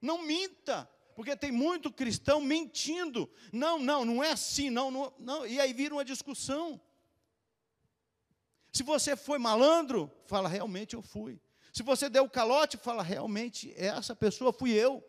Não 0.00 0.22
minta. 0.22 0.88
Porque 1.14 1.36
tem 1.36 1.52
muito 1.52 1.92
cristão 1.92 2.40
mentindo. 2.40 3.30
Não, 3.52 3.78
não, 3.78 4.04
não 4.04 4.24
é 4.24 4.32
assim, 4.32 4.70
não, 4.70 4.90
não, 4.90 5.12
não. 5.18 5.46
E 5.46 5.60
aí 5.60 5.72
vira 5.72 5.94
uma 5.94 6.04
discussão. 6.04 6.80
Se 8.72 8.82
você 8.82 9.14
foi 9.14 9.38
malandro, 9.38 10.10
fala, 10.26 10.48
realmente 10.48 10.94
eu 10.94 11.02
fui. 11.02 11.40
Se 11.72 11.82
você 11.82 12.08
deu 12.08 12.28
calote, 12.28 12.76
fala, 12.76 13.02
realmente 13.02 13.72
essa 13.76 14.16
pessoa 14.16 14.52
fui 14.52 14.72
eu. 14.72 15.04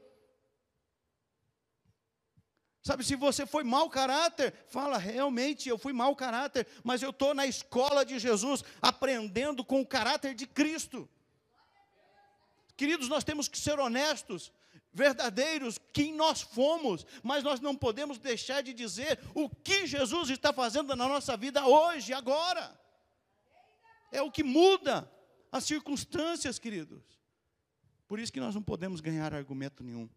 Sabe, 2.82 3.06
se 3.06 3.16
você 3.16 3.46
foi 3.46 3.64
mau 3.64 3.90
caráter, 3.90 4.54
fala, 4.68 4.98
realmente 4.98 5.70
eu 5.70 5.78
fui 5.78 5.94
mau 5.94 6.14
caráter, 6.18 6.68
mas 6.84 7.02
eu 7.02 7.12
estou 7.12 7.34
na 7.34 7.48
escola 7.48 8.06
de 8.06 8.20
Jesus, 8.20 8.62
aprendendo 8.82 9.64
com 9.64 9.80
o 9.80 9.88
caráter 9.88 10.36
de 10.36 10.46
Cristo. 10.46 11.10
Queridos, 12.76 13.08
nós 13.08 13.24
temos 13.24 13.48
que 13.48 13.58
ser 13.58 13.80
honestos 13.80 14.52
verdadeiros, 14.94 15.80
quem 15.92 16.14
nós 16.14 16.42
fomos, 16.42 17.06
mas 17.24 17.44
nós 17.44 17.60
não 17.60 17.76
podemos 17.76 18.20
deixar 18.20 18.62
de 18.62 18.74
dizer 18.74 19.20
o 19.34 19.50
que 19.50 19.88
Jesus 19.88 20.30
está 20.30 20.54
fazendo 20.54 20.96
na 20.96 21.08
nossa 21.08 21.36
vida 21.36 21.66
hoje, 21.66 22.14
agora. 22.14 22.80
É 24.12 24.22
o 24.22 24.32
que 24.32 24.44
muda 24.44 25.12
as 25.52 25.64
circunstâncias, 25.64 26.60
queridos. 26.60 27.04
Por 28.08 28.20
isso 28.20 28.32
que 28.32 28.40
nós 28.40 28.54
não 28.54 28.62
podemos 28.62 29.02
ganhar 29.02 29.34
argumento 29.34 29.84
nenhum. 29.84 30.08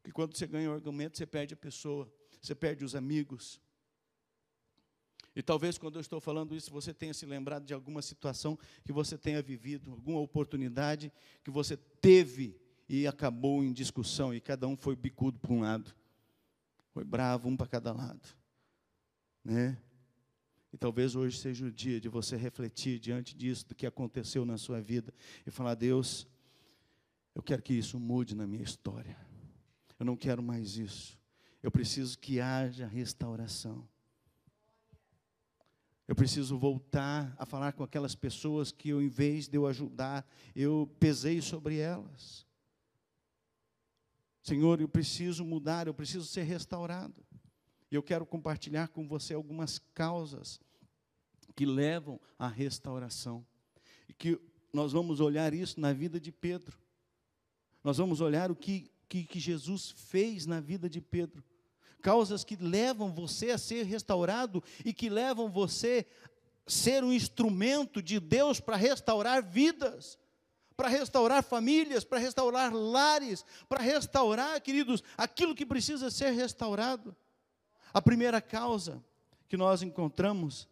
Porque 0.00 0.12
quando 0.12 0.36
você 0.36 0.46
ganha 0.46 0.70
o 0.70 0.74
argumento, 0.74 1.18
você 1.18 1.26
perde 1.26 1.52
a 1.52 1.56
pessoa, 1.56 2.10
você 2.40 2.54
perde 2.54 2.84
os 2.84 2.94
amigos. 2.94 3.60
E 5.36 5.42
talvez 5.42 5.78
quando 5.78 5.96
eu 5.96 6.00
estou 6.00 6.20
falando 6.20 6.54
isso, 6.54 6.70
você 6.70 6.92
tenha 6.92 7.14
se 7.14 7.24
lembrado 7.24 7.64
de 7.64 7.72
alguma 7.72 8.02
situação 8.02 8.58
que 8.84 8.92
você 8.92 9.16
tenha 9.16 9.40
vivido, 9.42 9.92
alguma 9.92 10.20
oportunidade 10.20 11.12
que 11.44 11.50
você 11.50 11.76
teve 11.76 12.59
e 12.92 13.06
acabou 13.06 13.62
em 13.62 13.72
discussão, 13.72 14.34
e 14.34 14.40
cada 14.40 14.66
um 14.66 14.76
foi 14.76 14.96
bicudo 14.96 15.38
para 15.38 15.52
um 15.52 15.60
lado. 15.60 15.94
Foi 16.92 17.04
bravo, 17.04 17.48
um 17.48 17.56
para 17.56 17.68
cada 17.68 17.92
lado. 17.92 18.28
Né? 19.44 19.78
E 20.72 20.76
talvez 20.76 21.14
hoje 21.14 21.38
seja 21.38 21.64
o 21.66 21.70
dia 21.70 22.00
de 22.00 22.08
você 22.08 22.36
refletir 22.36 22.98
diante 22.98 23.36
disso, 23.36 23.68
do 23.68 23.76
que 23.76 23.86
aconteceu 23.86 24.44
na 24.44 24.58
sua 24.58 24.80
vida, 24.80 25.14
e 25.46 25.52
falar: 25.52 25.76
Deus, 25.76 26.26
eu 27.32 27.40
quero 27.40 27.62
que 27.62 27.72
isso 27.72 27.96
mude 28.00 28.34
na 28.34 28.44
minha 28.44 28.64
história. 28.64 29.16
Eu 29.96 30.04
não 30.04 30.16
quero 30.16 30.42
mais 30.42 30.76
isso. 30.76 31.16
Eu 31.62 31.70
preciso 31.70 32.18
que 32.18 32.40
haja 32.40 32.88
restauração. 32.88 33.88
Eu 36.08 36.16
preciso 36.16 36.58
voltar 36.58 37.32
a 37.38 37.46
falar 37.46 37.72
com 37.72 37.84
aquelas 37.84 38.16
pessoas 38.16 38.72
que 38.72 38.88
eu, 38.88 39.00
em 39.00 39.08
vez 39.08 39.46
de 39.46 39.56
eu 39.56 39.68
ajudar, 39.68 40.26
eu 40.56 40.92
pesei 40.98 41.40
sobre 41.40 41.78
elas. 41.78 42.49
Senhor, 44.42 44.80
eu 44.80 44.88
preciso 44.88 45.44
mudar, 45.44 45.86
eu 45.86 45.94
preciso 45.94 46.24
ser 46.26 46.42
restaurado. 46.42 47.24
E 47.90 47.94
eu 47.94 48.02
quero 48.02 48.24
compartilhar 48.24 48.88
com 48.88 49.06
você 49.06 49.34
algumas 49.34 49.78
causas 49.94 50.60
que 51.54 51.66
levam 51.66 52.20
à 52.38 52.48
restauração. 52.48 53.44
E 54.08 54.12
que 54.12 54.40
nós 54.72 54.92
vamos 54.92 55.20
olhar 55.20 55.52
isso 55.52 55.80
na 55.80 55.92
vida 55.92 56.20
de 56.20 56.30
Pedro. 56.30 56.78
Nós 57.82 57.98
vamos 57.98 58.20
olhar 58.20 58.50
o 58.50 58.56
que, 58.56 58.90
que, 59.08 59.24
que 59.24 59.40
Jesus 59.40 59.90
fez 59.90 60.46
na 60.46 60.60
vida 60.60 60.88
de 60.88 61.00
Pedro. 61.00 61.42
Causas 62.00 62.44
que 62.44 62.56
levam 62.56 63.12
você 63.12 63.50
a 63.50 63.58
ser 63.58 63.84
restaurado 63.84 64.62
e 64.84 64.92
que 64.92 65.10
levam 65.10 65.50
você, 65.50 66.06
ser 66.66 67.02
um 67.02 67.12
instrumento 67.12 68.00
de 68.00 68.20
Deus 68.20 68.60
para 68.60 68.76
restaurar 68.76 69.44
vidas, 69.44 70.18
para 70.80 70.88
restaurar 70.88 71.44
famílias, 71.44 72.04
para 72.04 72.18
restaurar 72.18 72.72
lares, 72.72 73.44
para 73.68 73.82
restaurar, 73.82 74.58
queridos, 74.62 75.02
aquilo 75.14 75.54
que 75.54 75.66
precisa 75.66 76.10
ser 76.10 76.30
restaurado. 76.30 77.14
A 77.92 78.00
primeira 78.00 78.40
causa 78.40 79.04
que 79.46 79.58
nós 79.58 79.82
encontramos 79.82 80.66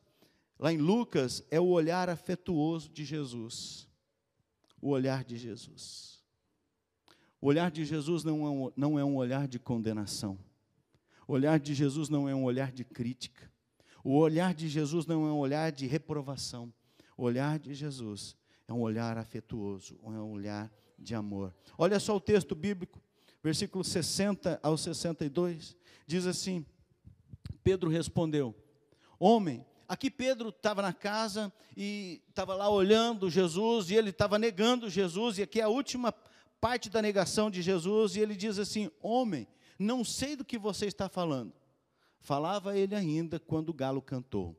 lá 0.58 0.72
em 0.72 0.78
Lucas 0.78 1.44
é 1.50 1.60
o 1.60 1.66
olhar 1.66 2.08
afetuoso 2.08 2.88
de 2.88 3.04
Jesus. 3.04 3.86
O 4.80 4.88
olhar 4.88 5.24
de 5.24 5.36
Jesus. 5.36 6.24
O 7.38 7.48
olhar 7.48 7.70
de 7.70 7.84
Jesus 7.84 8.24
não 8.24 8.46
é 8.46 8.48
um, 8.48 8.72
não 8.74 8.98
é 8.98 9.04
um 9.04 9.14
olhar 9.14 9.46
de 9.46 9.58
condenação. 9.58 10.38
O 11.26 11.34
olhar 11.34 11.60
de 11.60 11.74
Jesus 11.74 12.08
não 12.08 12.26
é 12.26 12.34
um 12.34 12.44
olhar 12.44 12.72
de 12.72 12.82
crítica. 12.82 13.52
O 14.02 14.16
olhar 14.16 14.54
de 14.54 14.70
Jesus 14.70 15.04
não 15.04 15.26
é 15.26 15.30
um 15.30 15.38
olhar 15.38 15.70
de 15.70 15.86
reprovação. 15.86 16.72
O 17.14 17.24
olhar 17.24 17.58
de 17.58 17.74
Jesus 17.74 18.37
é 18.68 18.72
um 18.72 18.82
olhar 18.82 19.16
afetuoso, 19.16 19.98
é 20.04 20.08
um 20.08 20.30
olhar 20.30 20.70
de 20.98 21.14
amor. 21.14 21.54
Olha 21.78 21.98
só 21.98 22.14
o 22.14 22.20
texto 22.20 22.54
bíblico, 22.54 23.00
versículo 23.42 23.82
60 23.82 24.60
ao 24.62 24.76
62, 24.76 25.74
diz 26.06 26.26
assim: 26.26 26.66
Pedro 27.64 27.88
respondeu: 27.88 28.54
Homem, 29.18 29.64
aqui 29.88 30.10
Pedro 30.10 30.50
estava 30.50 30.82
na 30.82 30.92
casa 30.92 31.50
e 31.74 32.20
estava 32.28 32.54
lá 32.54 32.68
olhando 32.68 33.30
Jesus 33.30 33.90
e 33.90 33.94
ele 33.94 34.10
estava 34.10 34.38
negando 34.38 34.90
Jesus, 34.90 35.38
e 35.38 35.42
aqui 35.42 35.60
é 35.60 35.64
a 35.64 35.68
última 35.68 36.12
parte 36.60 36.90
da 36.90 37.00
negação 37.00 37.50
de 37.50 37.62
Jesus, 37.62 38.16
e 38.16 38.20
ele 38.20 38.36
diz 38.36 38.58
assim: 38.58 38.90
Homem, 39.00 39.48
não 39.78 40.04
sei 40.04 40.36
do 40.36 40.44
que 40.44 40.58
você 40.58 40.84
está 40.84 41.08
falando. 41.08 41.54
Falava 42.20 42.76
ele 42.76 42.94
ainda 42.94 43.40
quando 43.40 43.70
o 43.70 43.74
galo 43.74 44.02
cantou. 44.02 44.54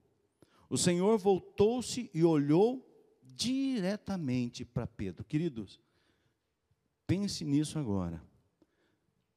O 0.68 0.78
Senhor 0.78 1.18
voltou-se 1.18 2.10
e 2.14 2.24
olhou 2.24 2.89
diretamente 3.36 4.66
para 4.66 4.88
Pedro. 4.88 5.24
Queridos, 5.24 5.80
pense 7.06 7.46
nisso 7.46 7.78
agora. 7.80 8.22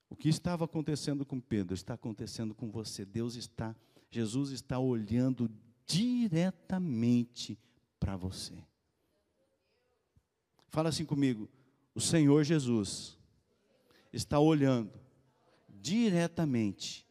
O 0.09 0.17
que 0.17 0.29
estava 0.29 0.65
acontecendo 0.65 1.25
com 1.25 1.41
Pedro 1.41 1.75
está 1.75 1.95
acontecendo 1.95 2.55
com 2.55 2.71
você. 2.71 3.05
Deus 3.05 3.35
está, 3.35 3.75
Jesus 4.11 4.51
está 4.51 4.79
olhando 4.79 5.51
diretamente 5.87 7.59
para 7.99 8.17
você. 8.17 8.63
Fala 10.69 10.91
assim 10.91 11.05
comigo. 11.05 11.49
O 11.95 12.01
Senhor 12.01 12.45
Jesus 12.45 13.19
está 14.13 14.39
olhando 14.39 15.01
diretamente 15.69 17.07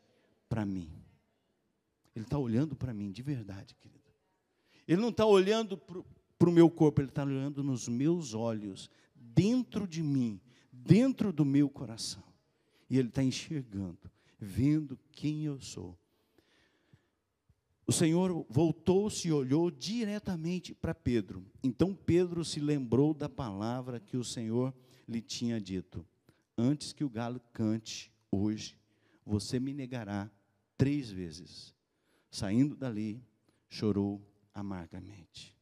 para 0.48 0.66
mim. 0.66 0.92
Ele 2.16 2.26
está 2.26 2.38
olhando 2.38 2.76
para 2.76 2.94
mim 2.94 3.12
de 3.12 3.22
verdade, 3.22 3.76
querido. 3.76 4.12
Ele 4.88 5.02
não 5.02 5.10
está 5.10 5.26
olhando 5.26 5.80
para 6.42 6.50
o 6.50 6.52
meu 6.52 6.72
corpo, 6.72 7.00
ele 7.02 7.10
está 7.10 7.24
olhando 7.24 7.62
nos 7.62 7.88
meus 7.88 8.34
olhos, 8.34 8.90
dentro 9.14 9.88
de 9.88 10.02
mim, 10.02 10.42
dentro 10.74 11.32
do 11.32 11.46
meu 11.46 11.70
coração. 11.70 12.24
E 12.90 12.98
ele 12.98 13.10
está 13.10 13.22
enxergando, 13.22 14.10
vendo 14.40 14.98
quem 15.12 15.46
eu 15.46 15.62
sou. 15.62 15.96
O 17.86 17.92
Senhor 17.92 18.44
voltou-se 18.50 19.28
e 19.28 19.32
olhou 19.32 19.70
diretamente 19.70 20.74
para 20.74 20.96
Pedro. 20.96 21.46
Então 21.62 21.94
Pedro 21.94 22.44
se 22.44 22.60
lembrou 22.60 23.14
da 23.14 23.30
palavra 23.30 24.00
que 24.00 24.18
o 24.18 24.24
Senhor 24.24 24.74
lhe 25.08 25.22
tinha 25.22 25.62
dito: 25.62 26.04
Antes 26.58 26.92
que 26.92 27.04
o 27.04 27.10
galo 27.10 27.40
cante 27.54 28.12
hoje, 28.32 28.80
você 29.24 29.60
me 29.60 29.76
negará 29.76 30.28
três 30.76 31.12
vezes. 31.12 31.76
Saindo 32.32 32.76
dali, 32.76 33.24
chorou 33.70 34.20
amargamente. 34.56 35.61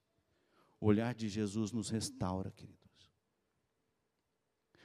O 0.80 0.88
olhar 0.88 1.14
de 1.14 1.28
Jesus 1.28 1.72
nos 1.72 1.90
restaura, 1.90 2.52
queridos. 2.52 2.80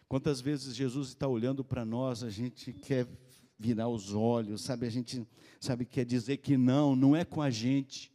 Quantas 0.08 0.40
vezes 0.40 0.74
Jesus 0.74 1.08
está 1.08 1.26
olhando 1.26 1.64
para 1.64 1.84
nós, 1.84 2.22
a 2.22 2.30
gente 2.30 2.72
quer 2.72 3.06
virar 3.58 3.88
os 3.88 4.14
olhos, 4.14 4.62
sabe? 4.62 4.86
A 4.86 4.90
gente, 4.90 5.26
sabe, 5.60 5.84
quer 5.84 6.04
dizer 6.04 6.38
que 6.38 6.56
não, 6.56 6.94
não 6.94 7.16
é 7.16 7.24
com 7.24 7.40
a 7.40 7.50
gente. 7.50 8.12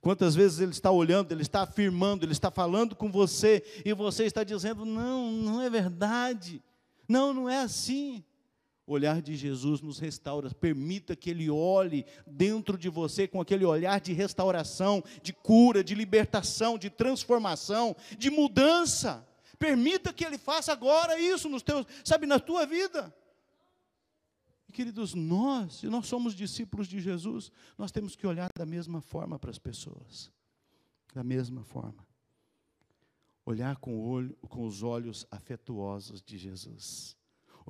Quantas 0.00 0.34
vezes 0.34 0.60
ele 0.60 0.72
está 0.72 0.90
olhando, 0.90 1.30
ele 1.32 1.42
está 1.42 1.62
afirmando, 1.62 2.24
ele 2.24 2.32
está 2.32 2.50
falando 2.50 2.96
com 2.96 3.10
você 3.10 3.62
e 3.84 3.92
você 3.92 4.24
está 4.24 4.42
dizendo: 4.42 4.84
não, 4.84 5.30
não 5.30 5.60
é 5.60 5.68
verdade, 5.68 6.62
não, 7.06 7.34
não 7.34 7.48
é 7.48 7.60
assim. 7.60 8.24
O 8.90 8.94
olhar 8.94 9.22
de 9.22 9.36
Jesus 9.36 9.80
nos 9.80 10.00
restaura. 10.00 10.50
Permita 10.50 11.14
que 11.14 11.30
Ele 11.30 11.48
olhe 11.48 12.04
dentro 12.26 12.76
de 12.76 12.88
você 12.88 13.28
com 13.28 13.40
aquele 13.40 13.64
olhar 13.64 14.00
de 14.00 14.12
restauração, 14.12 15.00
de 15.22 15.32
cura, 15.32 15.84
de 15.84 15.94
libertação, 15.94 16.76
de 16.76 16.90
transformação, 16.90 17.94
de 18.18 18.30
mudança. 18.30 19.24
Permita 19.60 20.12
que 20.12 20.24
Ele 20.24 20.36
faça 20.36 20.72
agora 20.72 21.16
isso 21.20 21.48
nos 21.48 21.62
teus, 21.62 21.86
sabe, 22.04 22.26
na 22.26 22.40
tua 22.40 22.66
vida. 22.66 23.14
Queridos, 24.72 25.14
nós, 25.14 25.74
se 25.74 25.86
nós 25.86 26.08
somos 26.08 26.34
discípulos 26.34 26.88
de 26.88 27.00
Jesus, 27.00 27.52
nós 27.78 27.92
temos 27.92 28.16
que 28.16 28.26
olhar 28.26 28.48
da 28.58 28.66
mesma 28.66 29.00
forma 29.00 29.38
para 29.38 29.52
as 29.52 29.58
pessoas. 29.58 30.32
Da 31.14 31.22
mesma 31.22 31.62
forma. 31.62 32.04
Olhar 33.46 33.76
com, 33.76 34.00
olho, 34.00 34.36
com 34.48 34.66
os 34.66 34.82
olhos 34.82 35.24
afetuosos 35.30 36.20
de 36.20 36.36
Jesus 36.36 37.19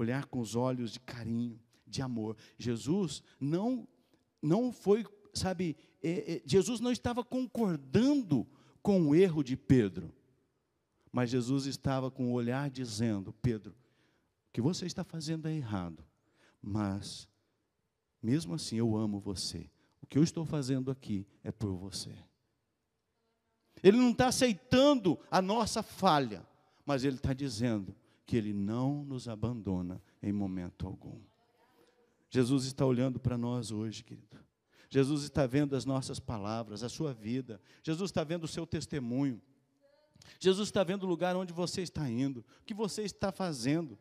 olhar 0.00 0.26
com 0.26 0.40
os 0.40 0.54
olhos 0.56 0.92
de 0.92 1.00
carinho, 1.00 1.60
de 1.86 2.02
amor. 2.02 2.36
Jesus 2.58 3.22
não, 3.38 3.86
não 4.42 4.72
foi, 4.72 5.04
sabe, 5.34 5.76
é, 6.02 6.36
é, 6.36 6.42
Jesus 6.44 6.80
não 6.80 6.90
estava 6.90 7.22
concordando 7.22 8.46
com 8.82 9.08
o 9.08 9.14
erro 9.14 9.42
de 9.42 9.56
Pedro, 9.56 10.12
mas 11.12 11.30
Jesus 11.30 11.66
estava 11.66 12.10
com 12.10 12.30
o 12.30 12.32
olhar 12.32 12.70
dizendo: 12.70 13.32
Pedro, 13.32 13.72
o 13.72 14.52
que 14.52 14.60
você 14.60 14.86
está 14.86 15.04
fazendo 15.04 15.46
é 15.46 15.54
errado, 15.54 16.04
mas 16.62 17.28
mesmo 18.22 18.54
assim 18.54 18.76
eu 18.76 18.96
amo 18.96 19.20
você. 19.20 19.70
O 20.02 20.06
que 20.06 20.18
eu 20.18 20.22
estou 20.22 20.44
fazendo 20.44 20.90
aqui 20.90 21.26
é 21.44 21.52
por 21.52 21.72
você. 21.72 22.14
Ele 23.82 23.96
não 23.96 24.10
está 24.10 24.28
aceitando 24.28 25.18
a 25.30 25.40
nossa 25.40 25.82
falha, 25.82 26.46
mas 26.84 27.04
ele 27.04 27.16
está 27.16 27.32
dizendo: 27.32 27.94
que 28.30 28.36
Ele 28.36 28.52
não 28.52 29.04
nos 29.04 29.26
abandona 29.26 30.00
em 30.22 30.32
momento 30.32 30.86
algum. 30.86 31.20
Jesus 32.30 32.64
está 32.64 32.86
olhando 32.86 33.18
para 33.18 33.36
nós 33.36 33.72
hoje, 33.72 34.04
querido. 34.04 34.38
Jesus 34.88 35.24
está 35.24 35.48
vendo 35.48 35.74
as 35.74 35.84
nossas 35.84 36.20
palavras, 36.20 36.84
a 36.84 36.88
sua 36.88 37.12
vida. 37.12 37.60
Jesus 37.82 38.08
está 38.08 38.22
vendo 38.22 38.44
o 38.44 38.48
seu 38.48 38.64
testemunho. 38.64 39.42
Jesus 40.38 40.68
está 40.68 40.84
vendo 40.84 41.02
o 41.02 41.08
lugar 41.08 41.34
onde 41.34 41.52
você 41.52 41.82
está 41.82 42.08
indo, 42.08 42.44
o 42.60 42.64
que 42.64 42.72
você 42.72 43.02
está 43.02 43.32
fazendo. 43.32 43.98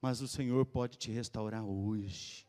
Mas 0.00 0.20
o 0.20 0.26
Senhor 0.26 0.66
pode 0.66 0.98
te 0.98 1.12
restaurar 1.12 1.64
hoje, 1.64 2.44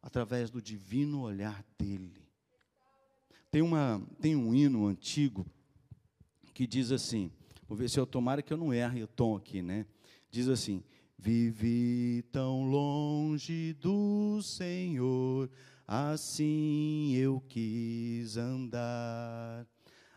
através 0.00 0.50
do 0.50 0.62
divino 0.62 1.22
olhar 1.22 1.64
dEle. 1.76 2.30
Tem, 3.50 3.60
uma, 3.60 4.00
tem 4.20 4.36
um 4.36 4.54
hino 4.54 4.86
antigo 4.86 5.44
que 6.54 6.64
diz 6.64 6.92
assim: 6.92 7.32
Vou 7.68 7.76
ver 7.76 7.90
se 7.90 8.00
eu 8.00 8.06
tomara 8.06 8.40
que 8.40 8.50
eu 8.50 8.56
não 8.56 8.72
erre 8.72 9.02
o 9.02 9.06
tom 9.06 9.36
aqui, 9.36 9.60
né? 9.60 9.84
Diz 10.30 10.48
assim: 10.48 10.82
Vivi 11.18 12.24
tão 12.32 12.64
longe 12.70 13.74
do 13.74 14.40
Senhor, 14.40 15.50
assim 15.86 17.14
eu 17.14 17.42
quis 17.46 18.38
andar, 18.38 19.66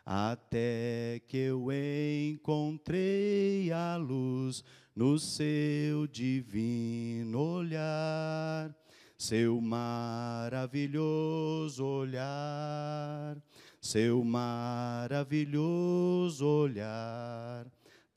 até 0.05 1.21
que 1.27 1.35
eu 1.35 1.67
encontrei 1.73 3.69
a 3.69 3.97
luz 3.97 4.63
no 4.95 5.19
seu 5.19 6.07
divino 6.07 7.37
olhar, 7.37 8.73
seu 9.17 9.59
maravilhoso 9.59 11.03
olhar 11.85 13.35
seu 13.82 14.24
maravilhoso 14.24 15.65
olhar 16.46 17.65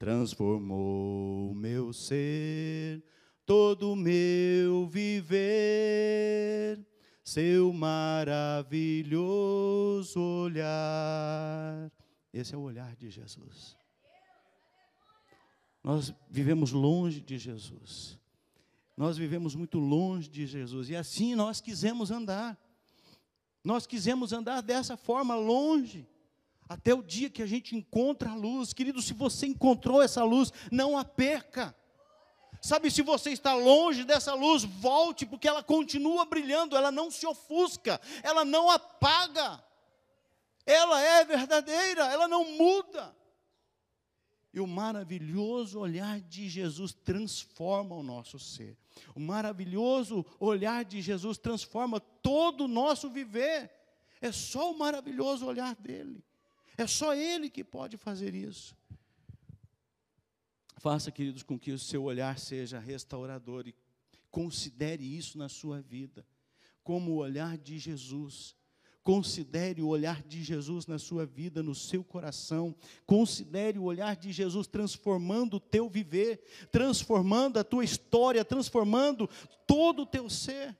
transformou 0.04 1.50
o 1.50 1.54
meu 1.54 1.90
ser, 1.90 3.02
todo 3.46 3.92
o 3.92 3.96
meu 3.96 4.86
viver. 4.86 6.78
Seu 7.24 7.72
maravilhoso 7.72 8.60
olhar. 10.20 11.90
Esse 12.34 12.54
é 12.54 12.58
o 12.58 12.60
olhar 12.60 12.94
de 12.96 13.08
Jesus. 13.08 13.74
Nós 15.82 16.14
vivemos 16.28 16.70
longe 16.72 17.22
de 17.22 17.38
Jesus. 17.38 18.20
Nós 18.94 19.16
vivemos 19.16 19.54
muito 19.54 19.78
longe 19.78 20.28
de 20.28 20.46
Jesus. 20.46 20.90
E 20.90 20.96
assim 20.96 21.34
nós 21.34 21.62
quisemos 21.62 22.10
andar. 22.10 22.58
Nós 23.64 23.86
quisemos 23.86 24.34
andar 24.34 24.60
dessa 24.60 24.94
forma 24.94 25.34
longe, 25.34 26.06
até 26.68 26.92
o 26.92 27.02
dia 27.02 27.30
que 27.30 27.42
a 27.42 27.46
gente 27.46 27.74
encontra 27.74 28.30
a 28.30 28.34
luz. 28.34 28.74
Querido, 28.74 29.00
se 29.00 29.14
você 29.14 29.46
encontrou 29.46 30.02
essa 30.02 30.22
luz, 30.22 30.52
não 30.70 30.98
a 30.98 31.04
perca. 31.04 31.74
Sabe, 32.60 32.90
se 32.90 33.02
você 33.02 33.30
está 33.30 33.54
longe 33.54 34.04
dessa 34.04 34.34
luz, 34.34 34.64
volte, 34.64 35.26
porque 35.26 35.48
ela 35.48 35.62
continua 35.62 36.24
brilhando, 36.24 36.76
ela 36.76 36.90
não 36.90 37.10
se 37.10 37.26
ofusca, 37.26 38.00
ela 38.22 38.44
não 38.44 38.70
apaga. 38.70 39.62
Ela 40.66 41.00
é 41.00 41.24
verdadeira, 41.24 42.06
ela 42.06 42.28
não 42.28 42.44
muda. 42.52 43.14
E 44.54 44.60
o 44.60 44.68
maravilhoso 44.68 45.80
olhar 45.80 46.20
de 46.20 46.48
Jesus 46.48 46.92
transforma 46.92 47.96
o 47.96 48.04
nosso 48.04 48.38
ser. 48.38 48.78
O 49.12 49.18
maravilhoso 49.18 50.24
olhar 50.38 50.84
de 50.84 51.02
Jesus 51.02 51.36
transforma 51.36 51.98
todo 51.98 52.64
o 52.64 52.68
nosso 52.68 53.10
viver. 53.10 53.68
É 54.20 54.30
só 54.30 54.70
o 54.70 54.78
maravilhoso 54.78 55.44
olhar 55.44 55.74
dele. 55.74 56.22
É 56.78 56.86
só 56.86 57.16
ele 57.16 57.50
que 57.50 57.64
pode 57.64 57.96
fazer 57.96 58.32
isso. 58.32 58.76
Faça, 60.76 61.10
queridos, 61.10 61.42
com 61.42 61.58
que 61.58 61.72
o 61.72 61.78
seu 61.78 62.04
olhar 62.04 62.38
seja 62.38 62.78
restaurador 62.78 63.66
e 63.66 63.74
considere 64.30 65.04
isso 65.04 65.36
na 65.36 65.48
sua 65.48 65.80
vida, 65.80 66.24
como 66.84 67.10
o 67.10 67.16
olhar 67.16 67.58
de 67.58 67.76
Jesus. 67.76 68.54
Considere 69.04 69.82
o 69.82 69.88
olhar 69.88 70.22
de 70.22 70.42
Jesus 70.42 70.86
na 70.86 70.98
sua 70.98 71.26
vida, 71.26 71.62
no 71.62 71.74
seu 71.74 72.02
coração. 72.02 72.74
Considere 73.04 73.78
o 73.78 73.82
olhar 73.82 74.16
de 74.16 74.32
Jesus 74.32 74.66
transformando 74.66 75.58
o 75.58 75.60
teu 75.60 75.90
viver, 75.90 76.42
transformando 76.72 77.58
a 77.58 77.64
tua 77.64 77.84
história, 77.84 78.42
transformando 78.42 79.28
todo 79.66 80.02
o 80.02 80.06
teu 80.06 80.30
ser. 80.30 80.74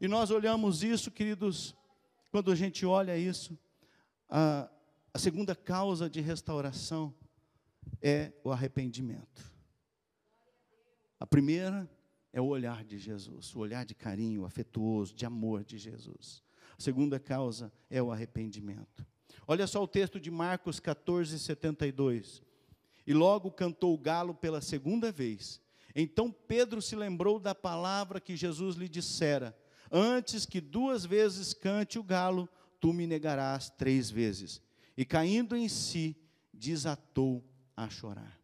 E 0.00 0.08
nós 0.08 0.30
olhamos 0.30 0.82
isso, 0.82 1.10
queridos, 1.10 1.76
quando 2.30 2.50
a 2.50 2.54
gente 2.54 2.86
olha 2.86 3.16
isso, 3.16 3.58
a, 4.26 4.66
a 5.12 5.18
segunda 5.18 5.54
causa 5.54 6.08
de 6.08 6.22
restauração 6.22 7.14
é 8.00 8.32
o 8.42 8.50
arrependimento. 8.50 9.52
A 11.20 11.26
primeira 11.26 11.86
é 12.32 12.40
o 12.40 12.46
olhar 12.46 12.82
de 12.84 12.96
Jesus, 12.96 13.54
o 13.54 13.58
olhar 13.58 13.84
de 13.84 13.94
carinho, 13.94 14.46
afetuoso, 14.46 15.14
de 15.14 15.26
amor 15.26 15.62
de 15.62 15.76
Jesus. 15.76 16.45
A 16.78 16.82
segunda 16.82 17.18
causa 17.18 17.72
é 17.90 18.02
o 18.02 18.12
arrependimento. 18.12 19.06
Olha 19.46 19.66
só 19.66 19.82
o 19.82 19.88
texto 19.88 20.18
de 20.18 20.30
Marcos 20.30 20.80
14, 20.80 21.38
72. 21.38 22.42
E 23.06 23.14
logo 23.14 23.50
cantou 23.50 23.94
o 23.94 23.98
galo 23.98 24.34
pela 24.34 24.60
segunda 24.60 25.12
vez. 25.12 25.60
Então 25.94 26.30
Pedro 26.30 26.82
se 26.82 26.96
lembrou 26.96 27.38
da 27.38 27.54
palavra 27.54 28.20
que 28.20 28.36
Jesus 28.36 28.76
lhe 28.76 28.88
dissera: 28.88 29.56
Antes 29.90 30.44
que 30.44 30.60
duas 30.60 31.06
vezes 31.06 31.54
cante 31.54 31.98
o 31.98 32.02
galo, 32.02 32.48
tu 32.80 32.92
me 32.92 33.06
negarás 33.06 33.70
três 33.70 34.10
vezes. 34.10 34.60
E 34.96 35.04
caindo 35.04 35.56
em 35.56 35.68
si, 35.68 36.16
desatou 36.52 37.44
a 37.76 37.88
chorar. 37.88 38.35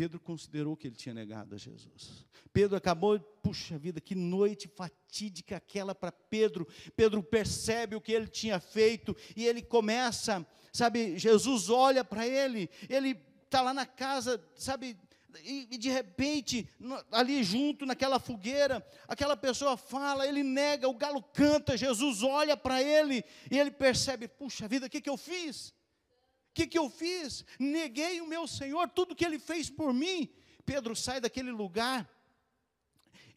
Pedro 0.00 0.18
considerou 0.18 0.74
que 0.78 0.86
ele 0.86 0.96
tinha 0.96 1.14
negado 1.14 1.54
a 1.54 1.58
Jesus. 1.58 2.24
Pedro 2.54 2.74
acabou, 2.74 3.20
puxa 3.42 3.76
vida, 3.76 4.00
que 4.00 4.14
noite 4.14 4.66
fatídica 4.66 5.58
aquela 5.58 5.94
para 5.94 6.10
Pedro. 6.10 6.66
Pedro 6.96 7.22
percebe 7.22 7.96
o 7.96 8.00
que 8.00 8.10
ele 8.10 8.26
tinha 8.26 8.58
feito 8.58 9.14
e 9.36 9.46
ele 9.46 9.60
começa, 9.60 10.46
sabe, 10.72 11.18
Jesus 11.18 11.68
olha 11.68 12.02
para 12.02 12.26
ele, 12.26 12.70
ele 12.88 13.10
está 13.44 13.60
lá 13.60 13.74
na 13.74 13.84
casa, 13.84 14.42
sabe, 14.56 14.96
e, 15.44 15.68
e, 15.70 15.76
de 15.76 15.90
repente, 15.90 16.66
ali 17.12 17.44
junto 17.44 17.84
naquela 17.84 18.18
fogueira, 18.18 18.82
aquela 19.06 19.36
pessoa 19.36 19.76
fala, 19.76 20.26
ele 20.26 20.42
nega, 20.42 20.88
o 20.88 20.94
galo 20.94 21.22
canta, 21.22 21.76
Jesus 21.76 22.22
olha 22.22 22.56
para 22.56 22.82
ele 22.82 23.22
e 23.50 23.58
ele 23.58 23.70
percebe: 23.70 24.26
puxa 24.26 24.66
vida, 24.66 24.86
o 24.86 24.90
que, 24.90 25.02
que 25.02 25.10
eu 25.10 25.18
fiz? 25.18 25.74
O 26.50 26.52
que, 26.52 26.66
que 26.66 26.78
eu 26.78 26.90
fiz? 26.90 27.44
Neguei 27.58 28.20
o 28.20 28.26
meu 28.26 28.46
Senhor, 28.46 28.88
tudo 28.88 29.14
que 29.14 29.24
ele 29.24 29.38
fez 29.38 29.70
por 29.70 29.94
mim. 29.94 30.28
Pedro 30.66 30.96
sai 30.96 31.20
daquele 31.20 31.50
lugar. 31.50 32.08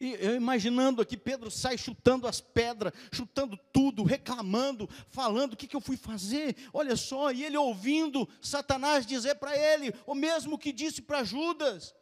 E 0.00 0.14
eu 0.14 0.34
imaginando 0.34 1.00
aqui, 1.00 1.16
Pedro 1.16 1.50
sai 1.50 1.78
chutando 1.78 2.26
as 2.26 2.40
pedras, 2.40 2.92
chutando 3.12 3.56
tudo, 3.72 4.02
reclamando, 4.02 4.88
falando: 5.08 5.52
o 5.52 5.56
que, 5.56 5.68
que 5.68 5.76
eu 5.76 5.80
fui 5.80 5.96
fazer? 5.96 6.56
Olha 6.72 6.96
só, 6.96 7.30
e 7.30 7.44
ele 7.44 7.56
ouvindo 7.56 8.28
Satanás 8.42 9.06
dizer 9.06 9.36
para 9.36 9.56
ele, 9.56 9.94
o 10.06 10.14
mesmo 10.14 10.58
que 10.58 10.72
disse 10.72 11.00
para 11.00 11.22
Judas, 11.22 11.94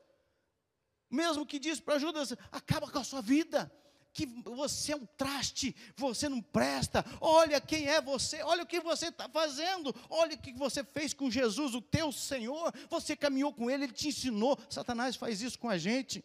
mesmo 1.10 1.44
que 1.44 1.58
disse 1.58 1.82
para 1.82 1.98
Judas: 1.98 2.34
acaba 2.50 2.90
com 2.90 2.98
a 2.98 3.04
sua 3.04 3.20
vida, 3.20 3.70
que 4.12 4.26
você 4.44 4.92
é 4.92 4.96
um 4.96 5.06
traste, 5.16 5.74
você 5.96 6.28
não 6.28 6.42
presta, 6.42 7.04
olha 7.20 7.60
quem 7.60 7.88
é 7.88 8.00
você, 8.00 8.42
olha 8.42 8.62
o 8.62 8.66
que 8.66 8.80
você 8.80 9.06
está 9.06 9.28
fazendo, 9.28 9.94
olha 10.10 10.34
o 10.34 10.38
que 10.38 10.52
você 10.52 10.84
fez 10.84 11.14
com 11.14 11.30
Jesus, 11.30 11.74
o 11.74 11.80
teu 11.80 12.12
Senhor, 12.12 12.72
você 12.90 13.16
caminhou 13.16 13.52
com 13.52 13.70
Ele, 13.70 13.84
Ele 13.84 13.92
te 13.92 14.08
ensinou, 14.08 14.58
Satanás 14.68 15.16
faz 15.16 15.40
isso 15.40 15.58
com 15.58 15.68
a 15.68 15.78
gente, 15.78 16.22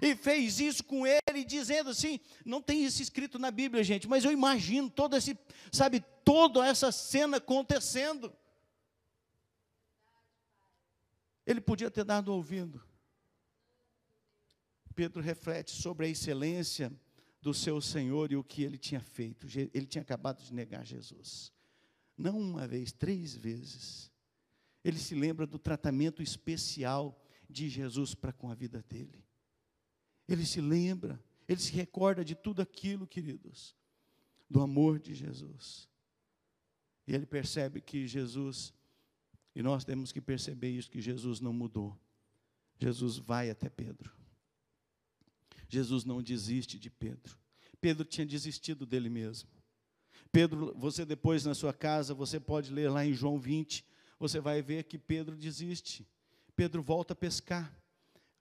e 0.00 0.14
fez 0.14 0.60
isso 0.60 0.84
com 0.84 1.04
ele, 1.06 1.44
dizendo 1.44 1.90
assim, 1.90 2.20
não 2.44 2.62
tem 2.62 2.84
isso 2.84 3.02
escrito 3.02 3.38
na 3.38 3.50
Bíblia, 3.50 3.82
gente, 3.82 4.08
mas 4.08 4.24
eu 4.24 4.30
imagino 4.30 4.88
todo 4.88 5.16
esse, 5.16 5.38
sabe, 5.72 6.04
toda 6.24 6.66
essa 6.66 6.92
cena 6.92 7.38
acontecendo, 7.38 8.32
ele 11.46 11.60
podia 11.60 11.90
ter 11.90 12.04
dado 12.04 12.32
ouvido, 12.32 12.80
Pedro 14.94 15.22
reflete 15.22 15.70
sobre 15.70 16.06
a 16.06 16.08
excelência 16.08 16.92
do 17.40 17.54
seu 17.54 17.80
Senhor 17.80 18.30
e 18.30 18.36
o 18.36 18.44
que 18.44 18.62
ele 18.62 18.76
tinha 18.76 19.00
feito. 19.00 19.46
Ele 19.72 19.86
tinha 19.86 20.02
acabado 20.02 20.42
de 20.42 20.52
negar 20.52 20.84
Jesus. 20.84 21.52
Não 22.16 22.38
uma 22.38 22.68
vez, 22.68 22.92
três 22.92 23.34
vezes. 23.34 24.10
Ele 24.84 24.98
se 24.98 25.14
lembra 25.14 25.46
do 25.46 25.58
tratamento 25.58 26.22
especial 26.22 27.18
de 27.48 27.68
Jesus 27.68 28.14
para 28.14 28.32
com 28.32 28.50
a 28.50 28.54
vida 28.54 28.82
dele. 28.82 29.24
Ele 30.28 30.44
se 30.46 30.60
lembra, 30.60 31.22
ele 31.48 31.60
se 31.60 31.72
recorda 31.72 32.24
de 32.24 32.34
tudo 32.34 32.62
aquilo, 32.62 33.06
queridos, 33.06 33.74
do 34.48 34.60
amor 34.60 34.98
de 34.98 35.14
Jesus. 35.14 35.88
E 37.06 37.14
ele 37.14 37.26
percebe 37.26 37.80
que 37.80 38.06
Jesus, 38.06 38.72
e 39.54 39.62
nós 39.62 39.84
temos 39.84 40.12
que 40.12 40.20
perceber 40.20 40.70
isso, 40.70 40.90
que 40.90 41.00
Jesus 41.00 41.40
não 41.40 41.52
mudou. 41.52 41.98
Jesus 42.78 43.16
vai 43.16 43.50
até 43.50 43.68
Pedro. 43.68 44.19
Jesus 45.70 46.04
não 46.04 46.20
desiste 46.20 46.78
de 46.78 46.90
Pedro. 46.90 47.38
Pedro 47.80 48.04
tinha 48.04 48.26
desistido 48.26 48.84
dele 48.84 49.08
mesmo. 49.08 49.48
Pedro, 50.32 50.74
você 50.76 51.04
depois 51.04 51.44
na 51.44 51.54
sua 51.54 51.72
casa, 51.72 52.12
você 52.12 52.38
pode 52.38 52.72
ler 52.72 52.90
lá 52.90 53.06
em 53.06 53.14
João 53.14 53.38
20, 53.38 53.84
você 54.18 54.40
vai 54.40 54.60
ver 54.60 54.84
que 54.84 54.98
Pedro 54.98 55.36
desiste. 55.36 56.06
Pedro 56.54 56.82
volta 56.82 57.14
a 57.14 57.16
pescar. 57.16 57.74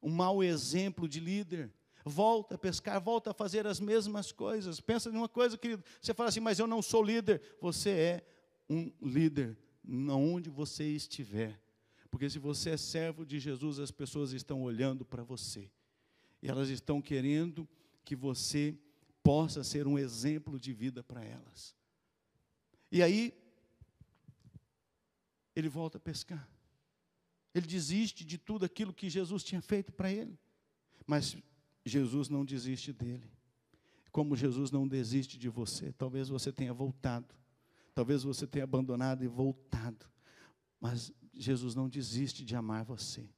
Um 0.01 0.09
mau 0.09 0.43
exemplo 0.43 1.07
de 1.07 1.19
líder. 1.19 1.71
Volta 2.03 2.55
a 2.55 2.57
pescar, 2.57 2.99
volta 2.99 3.31
a 3.31 3.33
fazer 3.33 3.67
as 3.67 3.79
mesmas 3.79 4.31
coisas. 4.31 4.79
Pensa 4.79 5.09
em 5.09 5.15
uma 5.15 5.29
coisa, 5.29 5.57
querido. 5.57 5.83
Você 6.01 6.13
fala 6.13 6.29
assim, 6.29 6.39
mas 6.39 6.59
eu 6.59 6.67
não 6.67 6.81
sou 6.81 7.03
líder. 7.03 7.41
Você 7.61 7.89
é 7.89 8.27
um 8.69 8.91
líder, 9.01 9.57
onde 9.87 10.49
você 10.49 10.83
estiver. 10.83 11.61
Porque 12.09 12.29
se 12.29 12.39
você 12.39 12.71
é 12.71 12.77
servo 12.77 13.25
de 13.25 13.39
Jesus, 13.39 13.79
as 13.79 13.91
pessoas 13.91 14.31
estão 14.31 14.63
olhando 14.63 15.05
para 15.05 15.23
você. 15.23 15.69
E 16.41 16.47
elas 16.47 16.69
estão 16.69 17.01
querendo 17.01 17.67
que 18.03 18.15
você 18.15 18.77
possa 19.21 19.63
ser 19.63 19.85
um 19.87 19.97
exemplo 19.97 20.59
de 20.59 20.73
vida 20.73 21.03
para 21.03 21.23
elas. 21.23 21.75
E 22.91 23.03
aí, 23.03 23.33
ele 25.55 25.69
volta 25.69 25.97
a 25.97 26.01
pescar. 26.01 26.49
Ele 27.53 27.67
desiste 27.67 28.23
de 28.23 28.37
tudo 28.37 28.65
aquilo 28.65 28.93
que 28.93 29.09
Jesus 29.09 29.43
tinha 29.43 29.61
feito 29.61 29.91
para 29.91 30.11
ele. 30.11 30.39
Mas 31.05 31.35
Jesus 31.85 32.29
não 32.29 32.45
desiste 32.45 32.93
dele. 32.93 33.29
Como 34.11 34.35
Jesus 34.35 34.71
não 34.71 34.87
desiste 34.87 35.37
de 35.37 35.49
você. 35.49 35.91
Talvez 35.93 36.29
você 36.29 36.51
tenha 36.51 36.73
voltado. 36.73 37.35
Talvez 37.93 38.23
você 38.23 38.47
tenha 38.47 38.63
abandonado 38.63 39.23
e 39.23 39.27
voltado. 39.27 40.05
Mas 40.79 41.11
Jesus 41.33 41.75
não 41.75 41.89
desiste 41.89 42.45
de 42.45 42.55
amar 42.55 42.85
você. 42.85 43.29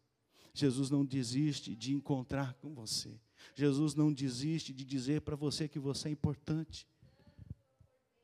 Jesus 0.54 0.90
não 0.90 1.06
desiste 1.06 1.76
de 1.76 1.94
encontrar 1.94 2.54
com 2.56 2.74
você. 2.74 3.20
Jesus 3.56 3.96
não 3.96 4.12
desiste 4.12 4.74
de 4.74 4.84
dizer 4.84 5.22
para 5.22 5.36
você 5.36 5.68
que 5.68 5.80
você 5.80 6.10
é 6.10 6.12
importante. 6.12 6.88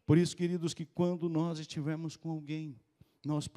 Por 0.06 0.18
isso, 0.18 0.36
queridos, 0.36 0.74
que 0.74 0.86
quando 0.86 1.28
nós 1.28 1.60
estivermos 1.60 2.16
com 2.16 2.30
alguém, 2.32 2.80
nós 3.26 3.48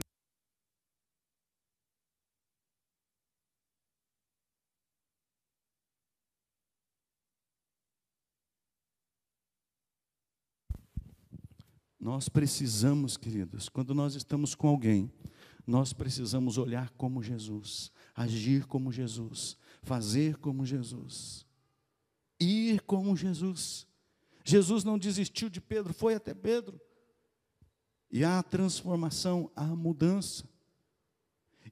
Nós 12.01 12.31
precisamos, 12.31 13.19
queridos, 13.19 13.69
quando 13.69 13.95
nós 13.95 14.15
estamos 14.15 14.55
com 14.55 14.69
alguém, 14.69 15.13
nós 15.67 15.93
precisamos 15.93 16.57
olhar 16.57 16.89
como 16.93 17.23
Jesus, 17.23 17.93
agir 18.23 18.67
como 18.67 18.93
Jesus, 18.93 19.57
fazer 19.83 20.37
como 20.37 20.67
Jesus, 20.67 21.47
ir 22.39 22.81
como 22.83 23.17
Jesus. 23.17 23.87
Jesus 24.45 24.85
não 24.85 24.99
desistiu 24.99 25.49
de 25.49 25.61
Pedro, 25.61 25.95
foi 25.95 26.15
até 26.15 26.35
Pedro. 26.35 26.81
E 28.11 28.25
há 28.25 28.39
a 28.39 28.43
transformação, 28.43 29.51
há 29.55 29.65
a 29.65 29.77
mudança. 29.77 30.45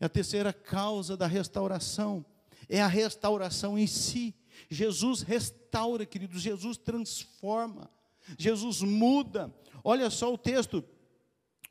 E 0.00 0.04
a 0.04 0.08
terceira 0.08 0.52
causa 0.52 1.16
da 1.16 1.26
restauração 1.26 2.24
é 2.68 2.80
a 2.80 2.86
restauração 2.86 3.78
em 3.78 3.86
si. 3.86 4.34
Jesus 4.70 5.22
restaura, 5.22 6.06
queridos, 6.06 6.40
Jesus 6.40 6.76
transforma, 6.76 7.90
Jesus 8.38 8.82
muda. 8.82 9.54
Olha 9.82 10.08
só 10.10 10.32
o 10.32 10.38
texto, 10.38 10.84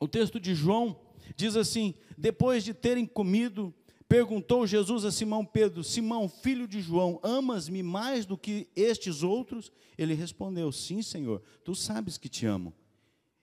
O 0.00 0.06
texto 0.06 0.38
de 0.38 0.54
João 0.54 1.00
diz 1.36 1.56
assim: 1.56 1.94
depois 2.16 2.62
de 2.62 2.72
terem 2.72 3.06
comido, 3.06 3.74
perguntou 4.08 4.66
Jesus 4.66 5.04
a 5.04 5.12
Simão 5.12 5.44
Pedro: 5.44 5.84
Simão, 5.84 6.28
filho 6.28 6.66
de 6.66 6.80
João, 6.80 7.20
amas-me 7.22 7.82
mais 7.82 8.24
do 8.24 8.38
que 8.38 8.68
estes 8.74 9.22
outros? 9.22 9.70
Ele 9.96 10.14
respondeu: 10.14 10.72
Sim, 10.72 11.02
Senhor, 11.02 11.42
tu 11.62 11.74
sabes 11.74 12.16
que 12.16 12.28
te 12.28 12.46
amo. 12.46 12.72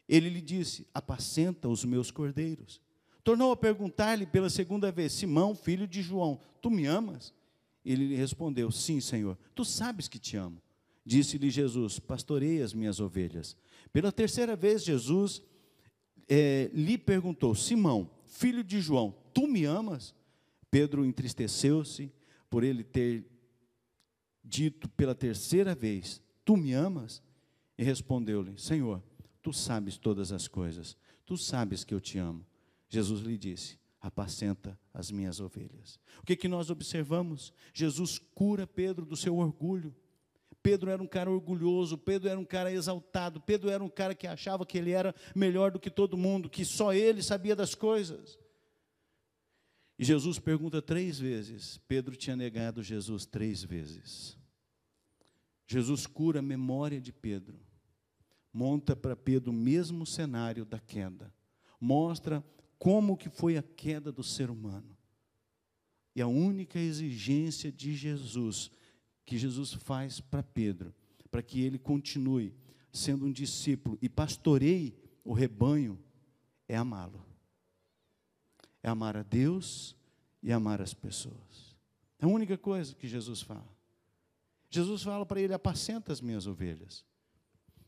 Ele 0.10 0.30
lhe 0.30 0.41
disse: 0.41 0.88
Apacenta 0.93 1.69
os 1.69 1.86
meus 1.86 2.12
cordeiros. 2.12 2.82
Tornou 3.23 3.51
a 3.51 3.58
perguntar-lhe 3.58 4.25
pela 4.25 4.49
segunda 4.49 4.91
vez: 4.91 5.13
Simão, 5.13 5.56
filho 5.56 5.88
de 5.88 6.01
João, 6.01 6.39
tu 6.62 6.69
me 6.69 6.86
amas? 6.86 7.34
Ele 7.84 8.08
lhe 8.08 8.15
respondeu: 8.15 8.71
Sim, 8.71 8.99
Senhor, 8.99 9.38
tu 9.54 9.63
sabes 9.63 10.08
que 10.08 10.19
te 10.19 10.36
amo. 10.36 10.62
Disse-lhe 11.06 11.49
Jesus: 11.49 11.99
Pastorei 11.99 12.62
as 12.62 12.73
minhas 12.73 12.99
ovelhas. 12.99 13.56
Pela 13.93 14.12
terceira 14.12 14.56
vez, 14.56 14.84
Jesus 14.84 15.41
é, 16.28 16.69
lhe 16.73 16.97
perguntou: 16.97 17.54
Simão, 17.54 18.10
filho 18.25 18.63
de 18.63 18.82
João, 18.82 19.15
tu 19.34 19.47
me 19.47 19.65
amas? 19.65 20.15
Pedro 20.75 21.05
entristeceu-se 21.05 22.11
por 22.49 22.61
ele 22.61 22.83
ter 22.83 23.25
dito 24.43 24.89
pela 24.89 25.15
terceira 25.15 25.73
vez: 25.73 26.21
Tu 26.43 26.57
me 26.57 26.73
amas? 26.73 27.23
E 27.77 27.83
respondeu-lhe: 27.85 28.59
Senhor, 28.59 29.01
tu 29.41 29.53
sabes 29.53 29.97
todas 29.97 30.33
as 30.33 30.49
coisas, 30.49 30.97
tu 31.25 31.38
sabes 31.38 31.85
que 31.85 31.93
eu 31.93 32.01
te 32.01 32.17
amo. 32.17 32.45
Jesus 32.89 33.21
lhe 33.21 33.38
disse: 33.38 33.79
Apacenta 34.01 34.77
as 34.93 35.09
minhas 35.09 35.39
ovelhas. 35.39 35.97
O 36.21 36.25
que, 36.25 36.35
que 36.35 36.49
nós 36.49 36.69
observamos? 36.69 37.53
Jesus 37.73 38.19
cura 38.19 38.67
Pedro 38.67 39.05
do 39.05 39.15
seu 39.15 39.38
orgulho. 39.38 39.95
Pedro 40.61 40.91
era 40.91 41.01
um 41.01 41.07
cara 41.07 41.31
orgulhoso, 41.31 41.97
Pedro 41.97 42.27
era 42.27 42.38
um 42.38 42.43
cara 42.43 42.69
exaltado, 42.69 43.39
Pedro 43.39 43.69
era 43.69 43.81
um 43.81 43.88
cara 43.88 44.13
que 44.13 44.27
achava 44.27 44.65
que 44.65 44.77
ele 44.77 44.91
era 44.91 45.15
melhor 45.33 45.71
do 45.71 45.79
que 45.79 45.89
todo 45.89 46.17
mundo, 46.17 46.49
que 46.49 46.65
só 46.65 46.91
ele 46.91 47.23
sabia 47.23 47.55
das 47.55 47.73
coisas. 47.73 48.38
E 49.97 50.03
Jesus 50.03 50.39
pergunta 50.39 50.81
três 50.81 51.19
vezes. 51.19 51.79
Pedro 51.88 52.15
tinha 52.15 52.36
negado 52.36 52.84
Jesus 52.84 53.25
três 53.25 53.63
vezes. 53.63 54.38
Jesus 55.67 56.05
cura 56.05 56.39
a 56.39 56.43
memória 56.43 57.01
de 57.01 57.12
Pedro, 57.12 57.60
monta 58.53 58.95
para 58.95 59.15
Pedro 59.15 59.51
o 59.51 59.55
mesmo 59.55 60.05
cenário 60.05 60.63
da 60.63 60.79
queda, 60.79 61.34
mostra 61.79 62.45
como 62.77 63.17
que 63.17 63.29
foi 63.29 63.58
a 63.58 63.63
queda 63.63 64.12
do 64.12 64.21
ser 64.21 64.51
humano. 64.51 64.95
E 66.15 66.21
a 66.21 66.27
única 66.27 66.79
exigência 66.79 67.71
de 67.71 67.93
Jesus 67.95 68.69
que 69.25 69.38
Jesus 69.38 69.73
faz 69.73 70.21
para 70.21 70.43
Pedro, 70.43 70.93
para 71.31 71.41
que 71.41 71.62
ele 71.62 71.79
continue 71.79 72.53
sendo 72.91 73.25
um 73.25 73.31
discípulo 73.31 73.97
e 74.01 74.08
pastoreie 74.08 74.95
o 75.23 75.34
rebanho, 75.34 75.99
é 76.67 76.77
amá-lo. 76.77 77.25
É 78.86 78.89
amar 78.89 79.17
a 79.17 79.24
Deus 79.24 79.95
e 80.43 80.52
amar 80.52 80.80
as 80.80 80.93
pessoas. 80.93 81.76
É 82.19 82.26
a 82.26 82.28
única 82.28 82.56
coisa 82.56 82.93
que 82.93 83.08
Jesus 83.08 83.41
fala. 83.41 83.67
Jesus 84.69 85.02
fala 85.02 85.26
para 85.26 85.41
ele: 85.41 85.56
apacenta 85.56 86.13
as 86.13 86.21
minhas 86.21 86.45
ovelhas. 86.45 87.04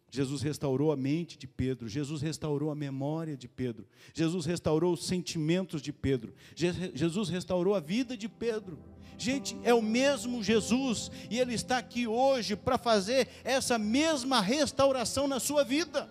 Jesus 0.09 0.41
restaurou 0.41 0.91
a 0.91 0.97
mente 0.97 1.37
de 1.37 1.45
Pedro, 1.45 1.87
Jesus 1.87 2.19
restaurou 2.19 2.71
a 2.71 2.75
memória 2.75 3.37
de 3.37 3.47
Pedro, 3.47 3.87
Jesus 4.11 4.47
restaurou 4.47 4.93
os 4.93 5.05
sentimentos 5.05 5.83
de 5.83 5.93
Pedro, 5.93 6.33
Jesus 6.55 7.29
restaurou 7.29 7.75
a 7.75 7.79
vida 7.79 8.17
de 8.17 8.27
Pedro. 8.27 8.79
Gente, 9.19 9.55
é 9.63 9.75
o 9.75 9.81
mesmo 9.83 10.43
Jesus 10.43 11.11
e 11.29 11.37
Ele 11.37 11.53
está 11.53 11.77
aqui 11.77 12.07
hoje 12.07 12.55
para 12.55 12.79
fazer 12.79 13.27
essa 13.43 13.77
mesma 13.77 14.41
restauração 14.41 15.27
na 15.27 15.39
sua 15.39 15.63
vida, 15.63 16.09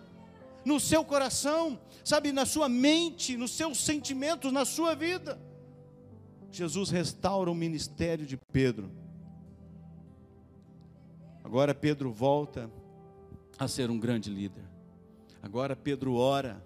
no 0.67 0.81
seu 0.81 1.05
coração, 1.05 1.79
sabe, 2.05 2.33
na 2.33 2.45
sua 2.45 2.69
mente, 2.69 3.37
nos 3.37 3.53
seus 3.53 3.79
sentimentos, 3.79 4.53
na 4.53 4.65
sua 4.65 4.97
vida. 4.97 5.41
Jesus 6.51 6.91
restaura 6.91 7.49
o 7.49 7.55
ministério 7.55 8.27
de 8.27 8.37
Pedro. 8.37 8.91
Agora 11.45 11.73
Pedro 11.73 12.11
volta 12.11 12.69
a 13.57 13.69
ser 13.69 13.91
um 13.91 13.99
grande 13.99 14.29
líder. 14.29 14.65
Agora 15.41 15.77
Pedro 15.77 16.17
ora. 16.17 16.61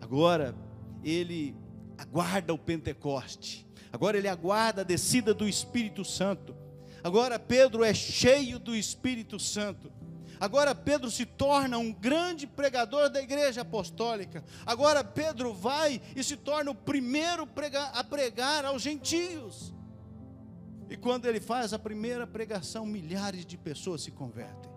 Agora 0.00 0.54
ele 1.02 1.56
aguarda 1.98 2.54
o 2.54 2.58
Pentecoste. 2.58 3.66
Agora 3.92 4.16
ele 4.16 4.28
aguarda 4.28 4.82
a 4.82 4.84
descida 4.84 5.34
do 5.34 5.48
Espírito 5.48 6.04
Santo. 6.04 6.54
Agora 7.02 7.40
Pedro 7.40 7.82
é 7.82 7.92
cheio 7.92 8.60
do 8.60 8.76
Espírito 8.76 9.40
Santo. 9.40 9.92
Agora 10.42 10.74
Pedro 10.74 11.08
se 11.08 11.24
torna 11.24 11.78
um 11.78 11.92
grande 11.92 12.48
pregador 12.48 13.08
da 13.08 13.22
igreja 13.22 13.60
apostólica. 13.60 14.42
Agora 14.66 15.04
Pedro 15.04 15.54
vai 15.54 16.02
e 16.16 16.24
se 16.24 16.36
torna 16.36 16.72
o 16.72 16.74
primeiro 16.74 17.48
a 17.92 18.02
pregar 18.02 18.64
aos 18.64 18.82
gentios. 18.82 19.72
E 20.90 20.96
quando 20.96 21.26
ele 21.26 21.38
faz 21.38 21.72
a 21.72 21.78
primeira 21.78 22.26
pregação, 22.26 22.84
milhares 22.84 23.46
de 23.46 23.56
pessoas 23.56 24.02
se 24.02 24.10
convertem. 24.10 24.68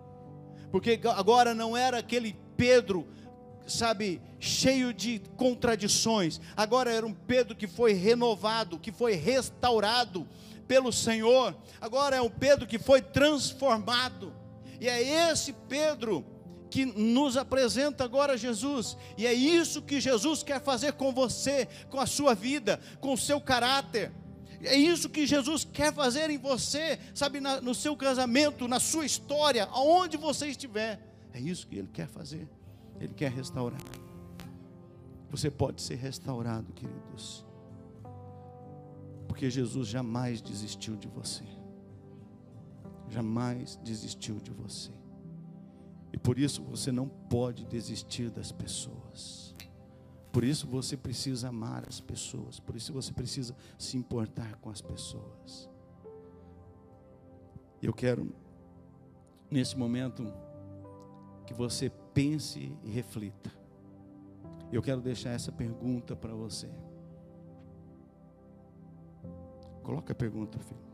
Porque 0.70 1.00
agora 1.16 1.52
não 1.52 1.76
era 1.76 1.98
aquele 1.98 2.38
Pedro 2.56 3.04
sabe, 3.66 4.22
cheio 4.38 4.94
de 4.94 5.20
contradições. 5.36 6.40
Agora 6.56 6.92
era 6.92 7.04
um 7.04 7.12
Pedro 7.12 7.56
que 7.56 7.66
foi 7.66 7.92
renovado, 7.92 8.78
que 8.78 8.92
foi 8.92 9.14
restaurado 9.14 10.28
pelo 10.68 10.92
Senhor. 10.92 11.56
Agora 11.80 12.14
é 12.14 12.22
um 12.22 12.30
Pedro 12.30 12.68
que 12.68 12.78
foi 12.78 13.02
transformado. 13.02 14.32
E 14.80 14.88
é 14.88 15.30
esse 15.30 15.52
Pedro 15.68 16.24
que 16.70 16.84
nos 16.84 17.36
apresenta 17.36 18.04
agora 18.04 18.36
Jesus. 18.36 18.96
E 19.16 19.26
é 19.26 19.32
isso 19.32 19.82
que 19.82 20.00
Jesus 20.00 20.42
quer 20.42 20.60
fazer 20.60 20.92
com 20.92 21.12
você, 21.12 21.66
com 21.88 22.00
a 22.00 22.06
sua 22.06 22.34
vida, 22.34 22.80
com 23.00 23.12
o 23.12 23.18
seu 23.18 23.40
caráter. 23.40 24.12
É 24.62 24.74
isso 24.74 25.08
que 25.08 25.26
Jesus 25.26 25.64
quer 25.64 25.92
fazer 25.92 26.30
em 26.30 26.38
você, 26.38 26.98
sabe, 27.14 27.40
na, 27.40 27.60
no 27.60 27.74
seu 27.74 27.96
casamento, 27.96 28.66
na 28.66 28.80
sua 28.80 29.04
história, 29.04 29.64
aonde 29.70 30.16
você 30.16 30.48
estiver. 30.48 31.00
É 31.32 31.40
isso 31.40 31.66
que 31.66 31.76
Ele 31.76 31.88
quer 31.92 32.08
fazer. 32.08 32.48
Ele 32.98 33.14
quer 33.14 33.30
restaurar. 33.30 33.80
Você 35.30 35.50
pode 35.50 35.82
ser 35.82 35.96
restaurado, 35.96 36.72
queridos. 36.72 37.44
Porque 39.28 39.50
Jesus 39.50 39.88
jamais 39.88 40.40
desistiu 40.40 40.96
de 40.96 41.08
você. 41.08 41.44
Jamais 43.08 43.76
desistiu 43.76 44.40
de 44.40 44.50
você. 44.50 44.92
E 46.12 46.18
por 46.18 46.38
isso 46.38 46.62
você 46.62 46.90
não 46.90 47.08
pode 47.08 47.64
desistir 47.66 48.30
das 48.30 48.50
pessoas. 48.50 49.54
Por 50.32 50.44
isso 50.44 50.66
você 50.66 50.96
precisa 50.96 51.48
amar 51.48 51.88
as 51.88 52.00
pessoas. 52.00 52.60
Por 52.60 52.76
isso 52.76 52.92
você 52.92 53.12
precisa 53.12 53.56
se 53.78 53.96
importar 53.96 54.56
com 54.56 54.70
as 54.70 54.80
pessoas. 54.80 55.70
Eu 57.82 57.92
quero, 57.92 58.34
nesse 59.50 59.76
momento, 59.78 60.32
que 61.46 61.54
você 61.54 61.90
pense 62.12 62.76
e 62.82 62.90
reflita. 62.90 63.50
Eu 64.72 64.82
quero 64.82 65.00
deixar 65.00 65.30
essa 65.30 65.52
pergunta 65.52 66.16
para 66.16 66.34
você. 66.34 66.68
Coloca 69.82 70.12
a 70.12 70.16
pergunta, 70.16 70.58
filho. 70.58 70.85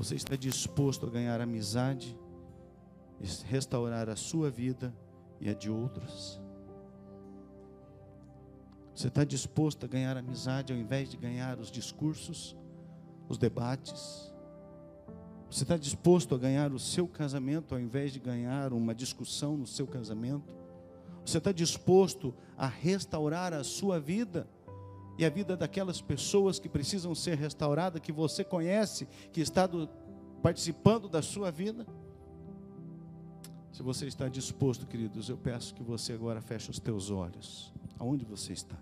Você 0.00 0.14
está 0.14 0.34
disposto 0.34 1.04
a 1.04 1.10
ganhar 1.10 1.42
amizade, 1.42 2.18
restaurar 3.44 4.08
a 4.08 4.16
sua 4.16 4.50
vida 4.50 4.94
e 5.38 5.50
a 5.50 5.52
de 5.52 5.68
outros? 5.68 6.40
Você 8.94 9.08
está 9.08 9.24
disposto 9.24 9.84
a 9.84 9.86
ganhar 9.86 10.16
amizade 10.16 10.72
ao 10.72 10.78
invés 10.78 11.10
de 11.10 11.18
ganhar 11.18 11.60
os 11.60 11.70
discursos, 11.70 12.56
os 13.28 13.36
debates? 13.36 14.32
Você 15.50 15.64
está 15.64 15.76
disposto 15.76 16.34
a 16.34 16.38
ganhar 16.38 16.72
o 16.72 16.78
seu 16.78 17.06
casamento 17.06 17.74
ao 17.74 17.78
invés 17.78 18.10
de 18.10 18.20
ganhar 18.20 18.72
uma 18.72 18.94
discussão 18.94 19.54
no 19.54 19.66
seu 19.66 19.86
casamento? 19.86 20.56
Você 21.26 21.36
está 21.36 21.52
disposto 21.52 22.34
a 22.56 22.66
restaurar 22.66 23.52
a 23.52 23.62
sua 23.62 24.00
vida 24.00 24.48
e 25.20 25.24
a 25.26 25.28
vida 25.28 25.54
daquelas 25.54 26.00
pessoas 26.00 26.58
que 26.58 26.66
precisam 26.66 27.14
ser 27.14 27.36
restauradas, 27.36 28.00
que 28.00 28.10
você 28.10 28.42
conhece, 28.42 29.06
que 29.30 29.42
está 29.42 29.66
do, 29.66 29.86
participando 30.42 31.10
da 31.10 31.20
sua 31.20 31.50
vida? 31.50 31.86
Se 33.70 33.82
você 33.82 34.06
está 34.06 34.30
disposto, 34.30 34.86
queridos, 34.86 35.28
eu 35.28 35.36
peço 35.36 35.74
que 35.74 35.82
você 35.82 36.14
agora 36.14 36.40
feche 36.40 36.70
os 36.70 36.80
teus 36.80 37.10
olhos. 37.10 37.70
Aonde 37.98 38.24
você 38.24 38.54
está? 38.54 38.78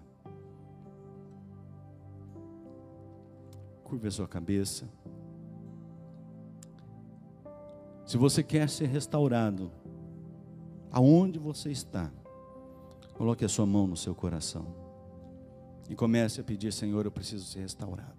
Curva 3.83 4.07
a 4.07 4.11
sua 4.12 4.29
cabeça. 4.29 4.88
Se 8.07 8.16
você 8.16 8.44
quer 8.44 8.68
ser 8.68 8.87
restaurado, 8.87 9.72
aonde 10.92 11.37
você 11.37 11.72
está, 11.72 12.12
coloque 13.14 13.44
a 13.44 13.48
sua 13.48 13.66
mão 13.66 13.88
no 13.88 13.96
seu 13.96 14.14
coração 14.14 14.88
e 15.88 15.94
comece 15.94 16.40
a 16.40 16.44
pedir: 16.44 16.72
Senhor, 16.72 17.05
eu 17.05 17.11
preciso 17.11 17.44
ser 17.44 17.61
restaurado. 17.61 18.18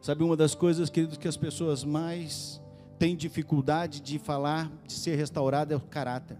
Sabe 0.00 0.22
uma 0.22 0.36
das 0.36 0.54
coisas, 0.54 0.90
queridos, 0.90 1.16
que 1.16 1.26
as 1.26 1.36
pessoas 1.36 1.82
mais 1.82 2.60
têm 2.98 3.16
dificuldade 3.16 4.00
de 4.00 4.18
falar, 4.18 4.70
de 4.86 4.92
ser 4.92 5.16
restaurado, 5.16 5.72
é 5.72 5.76
o 5.76 5.80
caráter. 5.80 6.38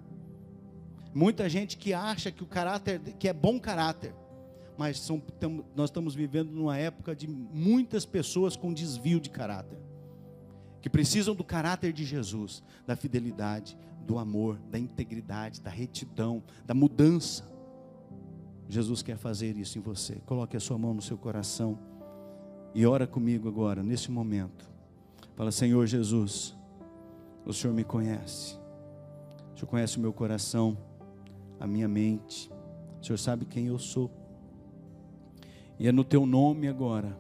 Muita 1.15 1.49
gente 1.49 1.77
que 1.77 1.95
acha 1.95 2.31
que 2.31 2.43
o 2.43 2.47
caráter, 2.47 3.01
que 3.19 3.29
é 3.29 3.33
bom 3.33 3.59
caráter, 3.59 4.15
mas 4.77 4.99
são, 4.99 5.21
tam, 5.21 5.65
nós 5.75 5.91
estamos 5.91 6.15
vivendo 6.15 6.51
numa 6.51 6.77
época 6.77 7.15
de 7.15 7.29
muitas 7.29 8.05
pessoas 8.05 8.57
com 8.57 8.73
desvio 8.73 9.21
de 9.21 9.31
caráter, 9.31 9.79
que 10.83 10.91
precisam 10.91 11.35
do 11.35 11.45
caráter 11.45 11.93
de 11.93 12.05
Jesus, 12.05 12.63
da 12.87 12.97
fidelidade, 12.97 13.79
do 14.05 14.19
amor, 14.19 14.59
da 14.71 14.79
integridade, 14.79 15.61
da 15.61 15.71
retidão, 15.71 16.43
da 16.67 16.75
mudança. 16.75 17.54
Jesus 18.69 19.03
quer 19.03 19.17
fazer 19.17 19.57
isso 19.57 19.79
em 19.79 19.81
você. 19.81 20.17
Coloque 20.27 20.57
a 20.57 20.61
sua 20.61 20.79
mão 20.79 20.95
no 20.95 21.03
seu 21.03 21.17
coração 21.19 21.79
e 22.75 22.87
ora 22.87 23.07
comigo 23.07 23.49
agora, 23.49 23.83
nesse 23.83 24.11
momento. 24.11 24.69
Fala, 25.37 25.53
Senhor 25.53 25.87
Jesus, 25.87 26.57
o 27.45 27.53
Senhor 27.53 27.75
me 27.75 27.85
conhece. 27.85 28.57
O 29.55 29.59
Senhor 29.59 29.69
conhece 29.69 29.99
o 29.99 30.01
meu 30.01 30.13
coração, 30.13 30.77
a 31.61 31.67
minha 31.67 31.87
mente. 31.87 32.51
O 33.01 33.05
Senhor 33.05 33.19
sabe 33.19 33.45
quem 33.45 33.67
eu 33.67 33.79
sou. 33.79 34.11
E 35.79 35.87
é 35.87 35.93
no 35.93 36.05
teu 36.05 36.25
nome 36.25 36.69
agora 36.69 37.17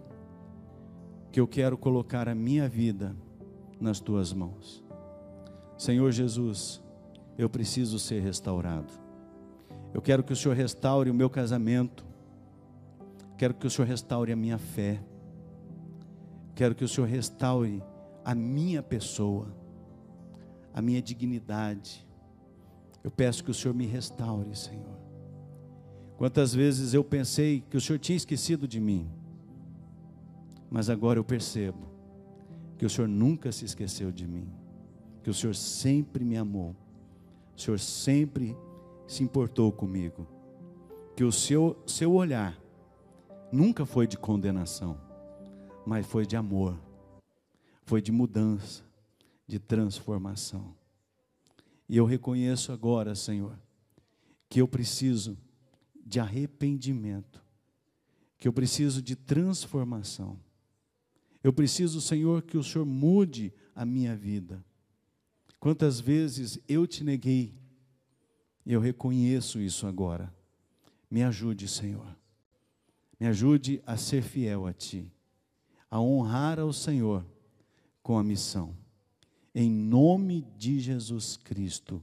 que 1.30 1.40
eu 1.40 1.46
quero 1.46 1.76
colocar 1.76 2.28
a 2.28 2.34
minha 2.34 2.68
vida 2.68 3.14
nas 3.80 4.00
tuas 4.00 4.32
mãos. 4.32 4.84
Senhor 5.76 6.10
Jesus, 6.12 6.80
eu 7.36 7.50
preciso 7.50 7.98
ser 7.98 8.20
restaurado. 8.20 9.03
Eu 9.94 10.02
quero 10.02 10.24
que 10.24 10.32
o 10.32 10.36
Senhor 10.36 10.56
restaure 10.56 11.08
o 11.08 11.14
meu 11.14 11.30
casamento. 11.30 12.04
Quero 13.38 13.54
que 13.54 13.64
o 13.64 13.70
Senhor 13.70 13.86
restaure 13.86 14.32
a 14.32 14.36
minha 14.36 14.58
fé. 14.58 15.00
Quero 16.56 16.74
que 16.74 16.84
o 16.84 16.88
Senhor 16.88 17.06
restaure 17.06 17.80
a 18.24 18.34
minha 18.34 18.82
pessoa, 18.82 19.54
a 20.74 20.82
minha 20.82 21.00
dignidade. 21.00 22.04
Eu 23.04 23.10
peço 23.10 23.44
que 23.44 23.52
o 23.52 23.54
Senhor 23.54 23.72
me 23.72 23.86
restaure, 23.86 24.56
Senhor. 24.56 24.98
Quantas 26.16 26.52
vezes 26.52 26.92
eu 26.92 27.04
pensei 27.04 27.62
que 27.70 27.76
o 27.76 27.80
Senhor 27.80 27.98
tinha 27.98 28.16
esquecido 28.16 28.66
de 28.66 28.80
mim, 28.80 29.08
mas 30.70 30.90
agora 30.90 31.20
eu 31.20 31.24
percebo 31.24 31.86
que 32.78 32.86
o 32.86 32.90
Senhor 32.90 33.06
nunca 33.06 33.52
se 33.52 33.64
esqueceu 33.64 34.10
de 34.10 34.26
mim, 34.26 34.48
que 35.22 35.30
o 35.30 35.34
Senhor 35.34 35.54
sempre 35.54 36.24
me 36.24 36.36
amou, 36.36 36.74
o 37.56 37.60
Senhor 37.60 37.78
sempre 37.78 38.56
se 39.06 39.22
importou 39.22 39.70
comigo, 39.72 40.26
que 41.16 41.24
o 41.24 41.32
seu, 41.32 41.80
seu 41.86 42.12
olhar 42.12 42.58
nunca 43.52 43.86
foi 43.86 44.06
de 44.06 44.16
condenação, 44.16 45.00
mas 45.86 46.06
foi 46.06 46.26
de 46.26 46.36
amor, 46.36 46.78
foi 47.84 48.00
de 48.00 48.10
mudança, 48.10 48.82
de 49.46 49.58
transformação. 49.58 50.74
E 51.88 51.96
eu 51.96 52.04
reconheço 52.04 52.72
agora, 52.72 53.14
Senhor, 53.14 53.58
que 54.48 54.60
eu 54.60 54.66
preciso 54.66 55.36
de 56.04 56.18
arrependimento, 56.18 57.42
que 58.38 58.48
eu 58.48 58.52
preciso 58.52 59.02
de 59.02 59.14
transformação. 59.14 60.38
Eu 61.42 61.52
preciso, 61.52 62.00
Senhor, 62.00 62.42
que 62.42 62.56
o 62.56 62.64
Senhor 62.64 62.86
mude 62.86 63.52
a 63.74 63.84
minha 63.84 64.16
vida. 64.16 64.64
Quantas 65.60 66.00
vezes 66.00 66.58
eu 66.68 66.86
te 66.86 67.04
neguei, 67.04 67.54
eu 68.72 68.80
reconheço 68.80 69.60
isso 69.60 69.86
agora. 69.86 70.32
Me 71.10 71.22
ajude, 71.22 71.68
Senhor. 71.68 72.16
Me 73.20 73.26
ajude 73.26 73.82
a 73.86 73.96
ser 73.96 74.22
fiel 74.22 74.66
a 74.66 74.72
Ti, 74.72 75.10
a 75.90 76.00
honrar 76.00 76.58
ao 76.58 76.72
Senhor 76.72 77.24
com 78.02 78.18
a 78.18 78.24
missão. 78.24 78.76
Em 79.54 79.70
nome 79.70 80.46
de 80.58 80.80
Jesus 80.80 81.36
Cristo. 81.36 82.02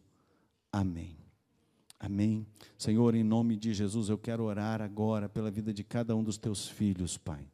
Amém. 0.72 1.18
Amém. 2.00 2.48
Senhor, 2.78 3.14
em 3.14 3.24
nome 3.24 3.56
de 3.56 3.74
Jesus, 3.74 4.10
eu 4.10 4.18
quero 4.18 4.44
orar 4.44 4.82
agora 4.82 5.30
pela 5.30 5.52
vida 5.52 5.74
de 5.74 5.84
cada 5.84 6.16
um 6.16 6.24
dos 6.24 6.38
teus 6.38 6.68
filhos, 6.68 7.18
Pai. 7.18 7.46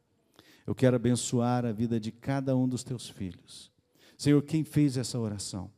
Eu 0.66 0.74
quero 0.74 0.96
abençoar 0.96 1.64
a 1.64 1.72
vida 1.72 1.98
de 1.98 2.12
cada 2.12 2.56
um 2.56 2.68
dos 2.68 2.84
teus 2.84 3.08
filhos. 3.08 3.70
Senhor, 4.16 4.42
quem 4.42 4.64
fez 4.64 4.96
essa 4.96 5.18
oração? 5.18 5.70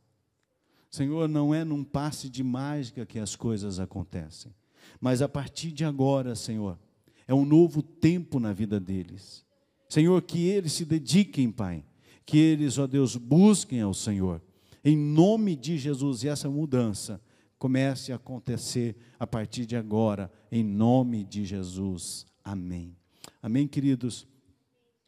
Senhor, 0.91 1.29
não 1.29 1.55
é 1.55 1.63
num 1.63 1.85
passe 1.85 2.29
de 2.29 2.43
mágica 2.43 3.05
que 3.05 3.17
as 3.17 3.33
coisas 3.33 3.79
acontecem, 3.79 4.53
mas 4.99 5.21
a 5.21 5.29
partir 5.29 5.71
de 5.71 5.85
agora, 5.85 6.35
Senhor, 6.35 6.77
é 7.25 7.33
um 7.33 7.45
novo 7.45 7.81
tempo 7.81 8.41
na 8.41 8.51
vida 8.51 8.77
deles. 8.77 9.45
Senhor, 9.87 10.21
que 10.21 10.47
eles 10.47 10.73
se 10.73 10.83
dediquem, 10.83 11.49
Pai, 11.49 11.85
que 12.25 12.37
eles, 12.37 12.77
ó 12.77 12.85
Deus, 12.85 13.15
busquem 13.15 13.79
ao 13.79 13.93
Senhor, 13.93 14.41
em 14.83 14.97
nome 14.97 15.55
de 15.55 15.77
Jesus, 15.77 16.23
e 16.23 16.27
essa 16.27 16.49
mudança 16.49 17.21
comece 17.57 18.11
a 18.11 18.17
acontecer 18.17 18.97
a 19.17 19.25
partir 19.25 19.65
de 19.65 19.77
agora, 19.77 20.29
em 20.51 20.63
nome 20.63 21.23
de 21.23 21.45
Jesus. 21.45 22.25
Amém. 22.43 22.97
Amém, 23.41 23.65
queridos? 23.65 24.27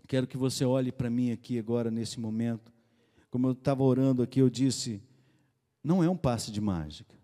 Quero 0.08 0.28
que 0.28 0.38
você 0.38 0.64
olhe 0.64 0.92
para 0.92 1.10
mim 1.10 1.32
aqui 1.32 1.60
agora, 1.60 1.92
nesse 1.92 2.20
momento. 2.20 2.72
Como 3.30 3.48
eu 3.48 3.52
estava 3.52 3.84
orando 3.84 4.22
aqui, 4.22 4.40
eu 4.40 4.50
disse: 4.50 5.02
não 5.84 6.04
é 6.04 6.10
um 6.10 6.18
passe 6.18 6.52
de 6.52 6.62
mágica. 6.62 7.16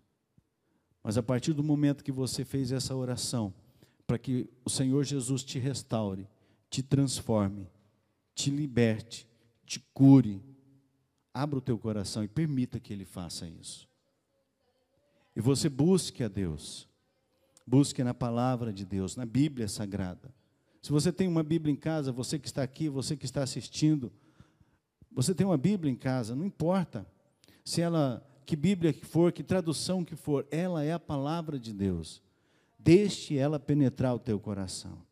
Mas 1.02 1.16
a 1.16 1.22
partir 1.22 1.52
do 1.52 1.64
momento 1.64 2.04
que 2.04 2.12
você 2.12 2.44
fez 2.44 2.72
essa 2.72 2.94
oração, 2.94 3.54
para 4.06 4.18
que 4.18 4.50
o 4.64 4.70
Senhor 4.70 5.02
Jesus 5.04 5.42
te 5.42 5.58
restaure, 5.58 6.28
te 6.68 6.82
transforme, 6.82 7.68
te 8.34 8.50
liberte, 8.50 9.26
te 9.64 9.80
cure, 9.94 10.42
abra 11.32 11.58
o 11.58 11.62
teu 11.62 11.78
coração 11.78 12.22
e 12.22 12.28
permita 12.28 12.78
que 12.78 12.92
Ele 12.92 13.04
faça 13.04 13.46
isso. 13.48 13.88
E 15.34 15.40
você 15.40 15.68
busque 15.68 16.22
a 16.22 16.28
Deus. 16.28 16.88
Busque 17.66 18.02
na 18.02 18.12
palavra 18.12 18.72
de 18.72 18.84
Deus, 18.84 19.16
na 19.16 19.24
Bíblia 19.24 19.68
Sagrada. 19.68 20.34
Se 20.82 20.90
você 20.90 21.12
tem 21.12 21.28
uma 21.28 21.42
Bíblia 21.42 21.72
em 21.72 21.76
casa, 21.76 22.10
você 22.10 22.38
que 22.38 22.48
está 22.48 22.62
aqui, 22.62 22.88
você 22.88 23.16
que 23.16 23.24
está 23.24 23.42
assistindo, 23.42 24.12
você 25.12 25.34
tem 25.34 25.46
uma 25.46 25.58
Bíblia 25.58 25.92
em 25.92 25.96
casa, 25.96 26.34
não 26.34 26.44
importa 26.44 27.06
se 27.64 27.80
ela, 27.80 28.26
que 28.50 28.56
Bíblia 28.56 28.92
que 28.92 29.06
for, 29.06 29.30
que 29.30 29.44
tradução 29.44 30.04
que 30.04 30.16
for, 30.16 30.44
ela 30.50 30.82
é 30.82 30.92
a 30.92 30.98
palavra 30.98 31.56
de 31.56 31.72
Deus. 31.72 32.20
Deixe 32.76 33.38
ela 33.38 33.60
penetrar 33.60 34.12
o 34.12 34.18
teu 34.18 34.40
coração. 34.40 35.06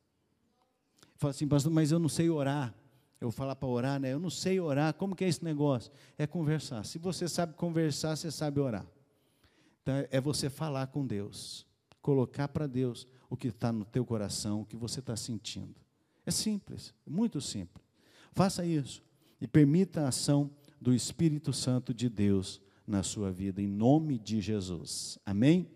Fala 1.15 1.31
assim, 1.31 1.47
pastor, 1.47 1.73
mas 1.73 1.93
eu 1.93 2.01
não 2.01 2.09
sei 2.09 2.29
orar. 2.29 2.75
Eu 3.21 3.29
vou 3.29 3.31
falar 3.31 3.55
para 3.55 3.69
orar, 3.69 4.01
né? 4.01 4.13
Eu 4.13 4.19
não 4.19 4.29
sei 4.29 4.59
orar. 4.59 4.93
Como 4.93 5.15
que 5.15 5.23
é 5.23 5.29
esse 5.29 5.45
negócio? 5.45 5.93
É 6.19 6.27
conversar. 6.27 6.85
Se 6.85 6.99
você 6.99 7.29
sabe 7.29 7.55
conversar, 7.55 8.17
você 8.17 8.29
sabe 8.29 8.59
orar. 8.59 8.85
Então, 9.83 9.95
é 10.11 10.21
você 10.21 10.51
falar 10.51 10.89
com 10.89 11.07
Deus, 11.07 11.65
colocar 12.03 12.49
para 12.49 12.67
Deus 12.67 13.07
o 13.31 13.37
que 13.37 13.47
está 13.47 13.71
no 13.71 13.85
teu 13.85 14.05
coração, 14.05 14.63
o 14.63 14.67
que 14.67 14.75
você 14.75 14.99
está 14.99 15.15
sentindo. 15.15 15.77
É 16.27 16.33
simples, 16.33 16.93
muito 17.07 17.41
simples. 17.41 17.87
Faça 18.33 18.67
isso 18.67 19.01
e 19.41 19.47
permita 19.47 20.01
a 20.01 20.09
ação 20.09 20.51
do 20.81 20.93
Espírito 20.93 21.53
Santo 21.53 21.95
de 21.95 22.09
Deus 22.09 22.61
na 22.89 23.03
sua 23.03 23.31
vida, 23.31 23.61
em 23.61 23.69
nome 23.69 24.19
de 24.19 24.41
Jesus. 24.41 25.19
Amém? 25.25 25.67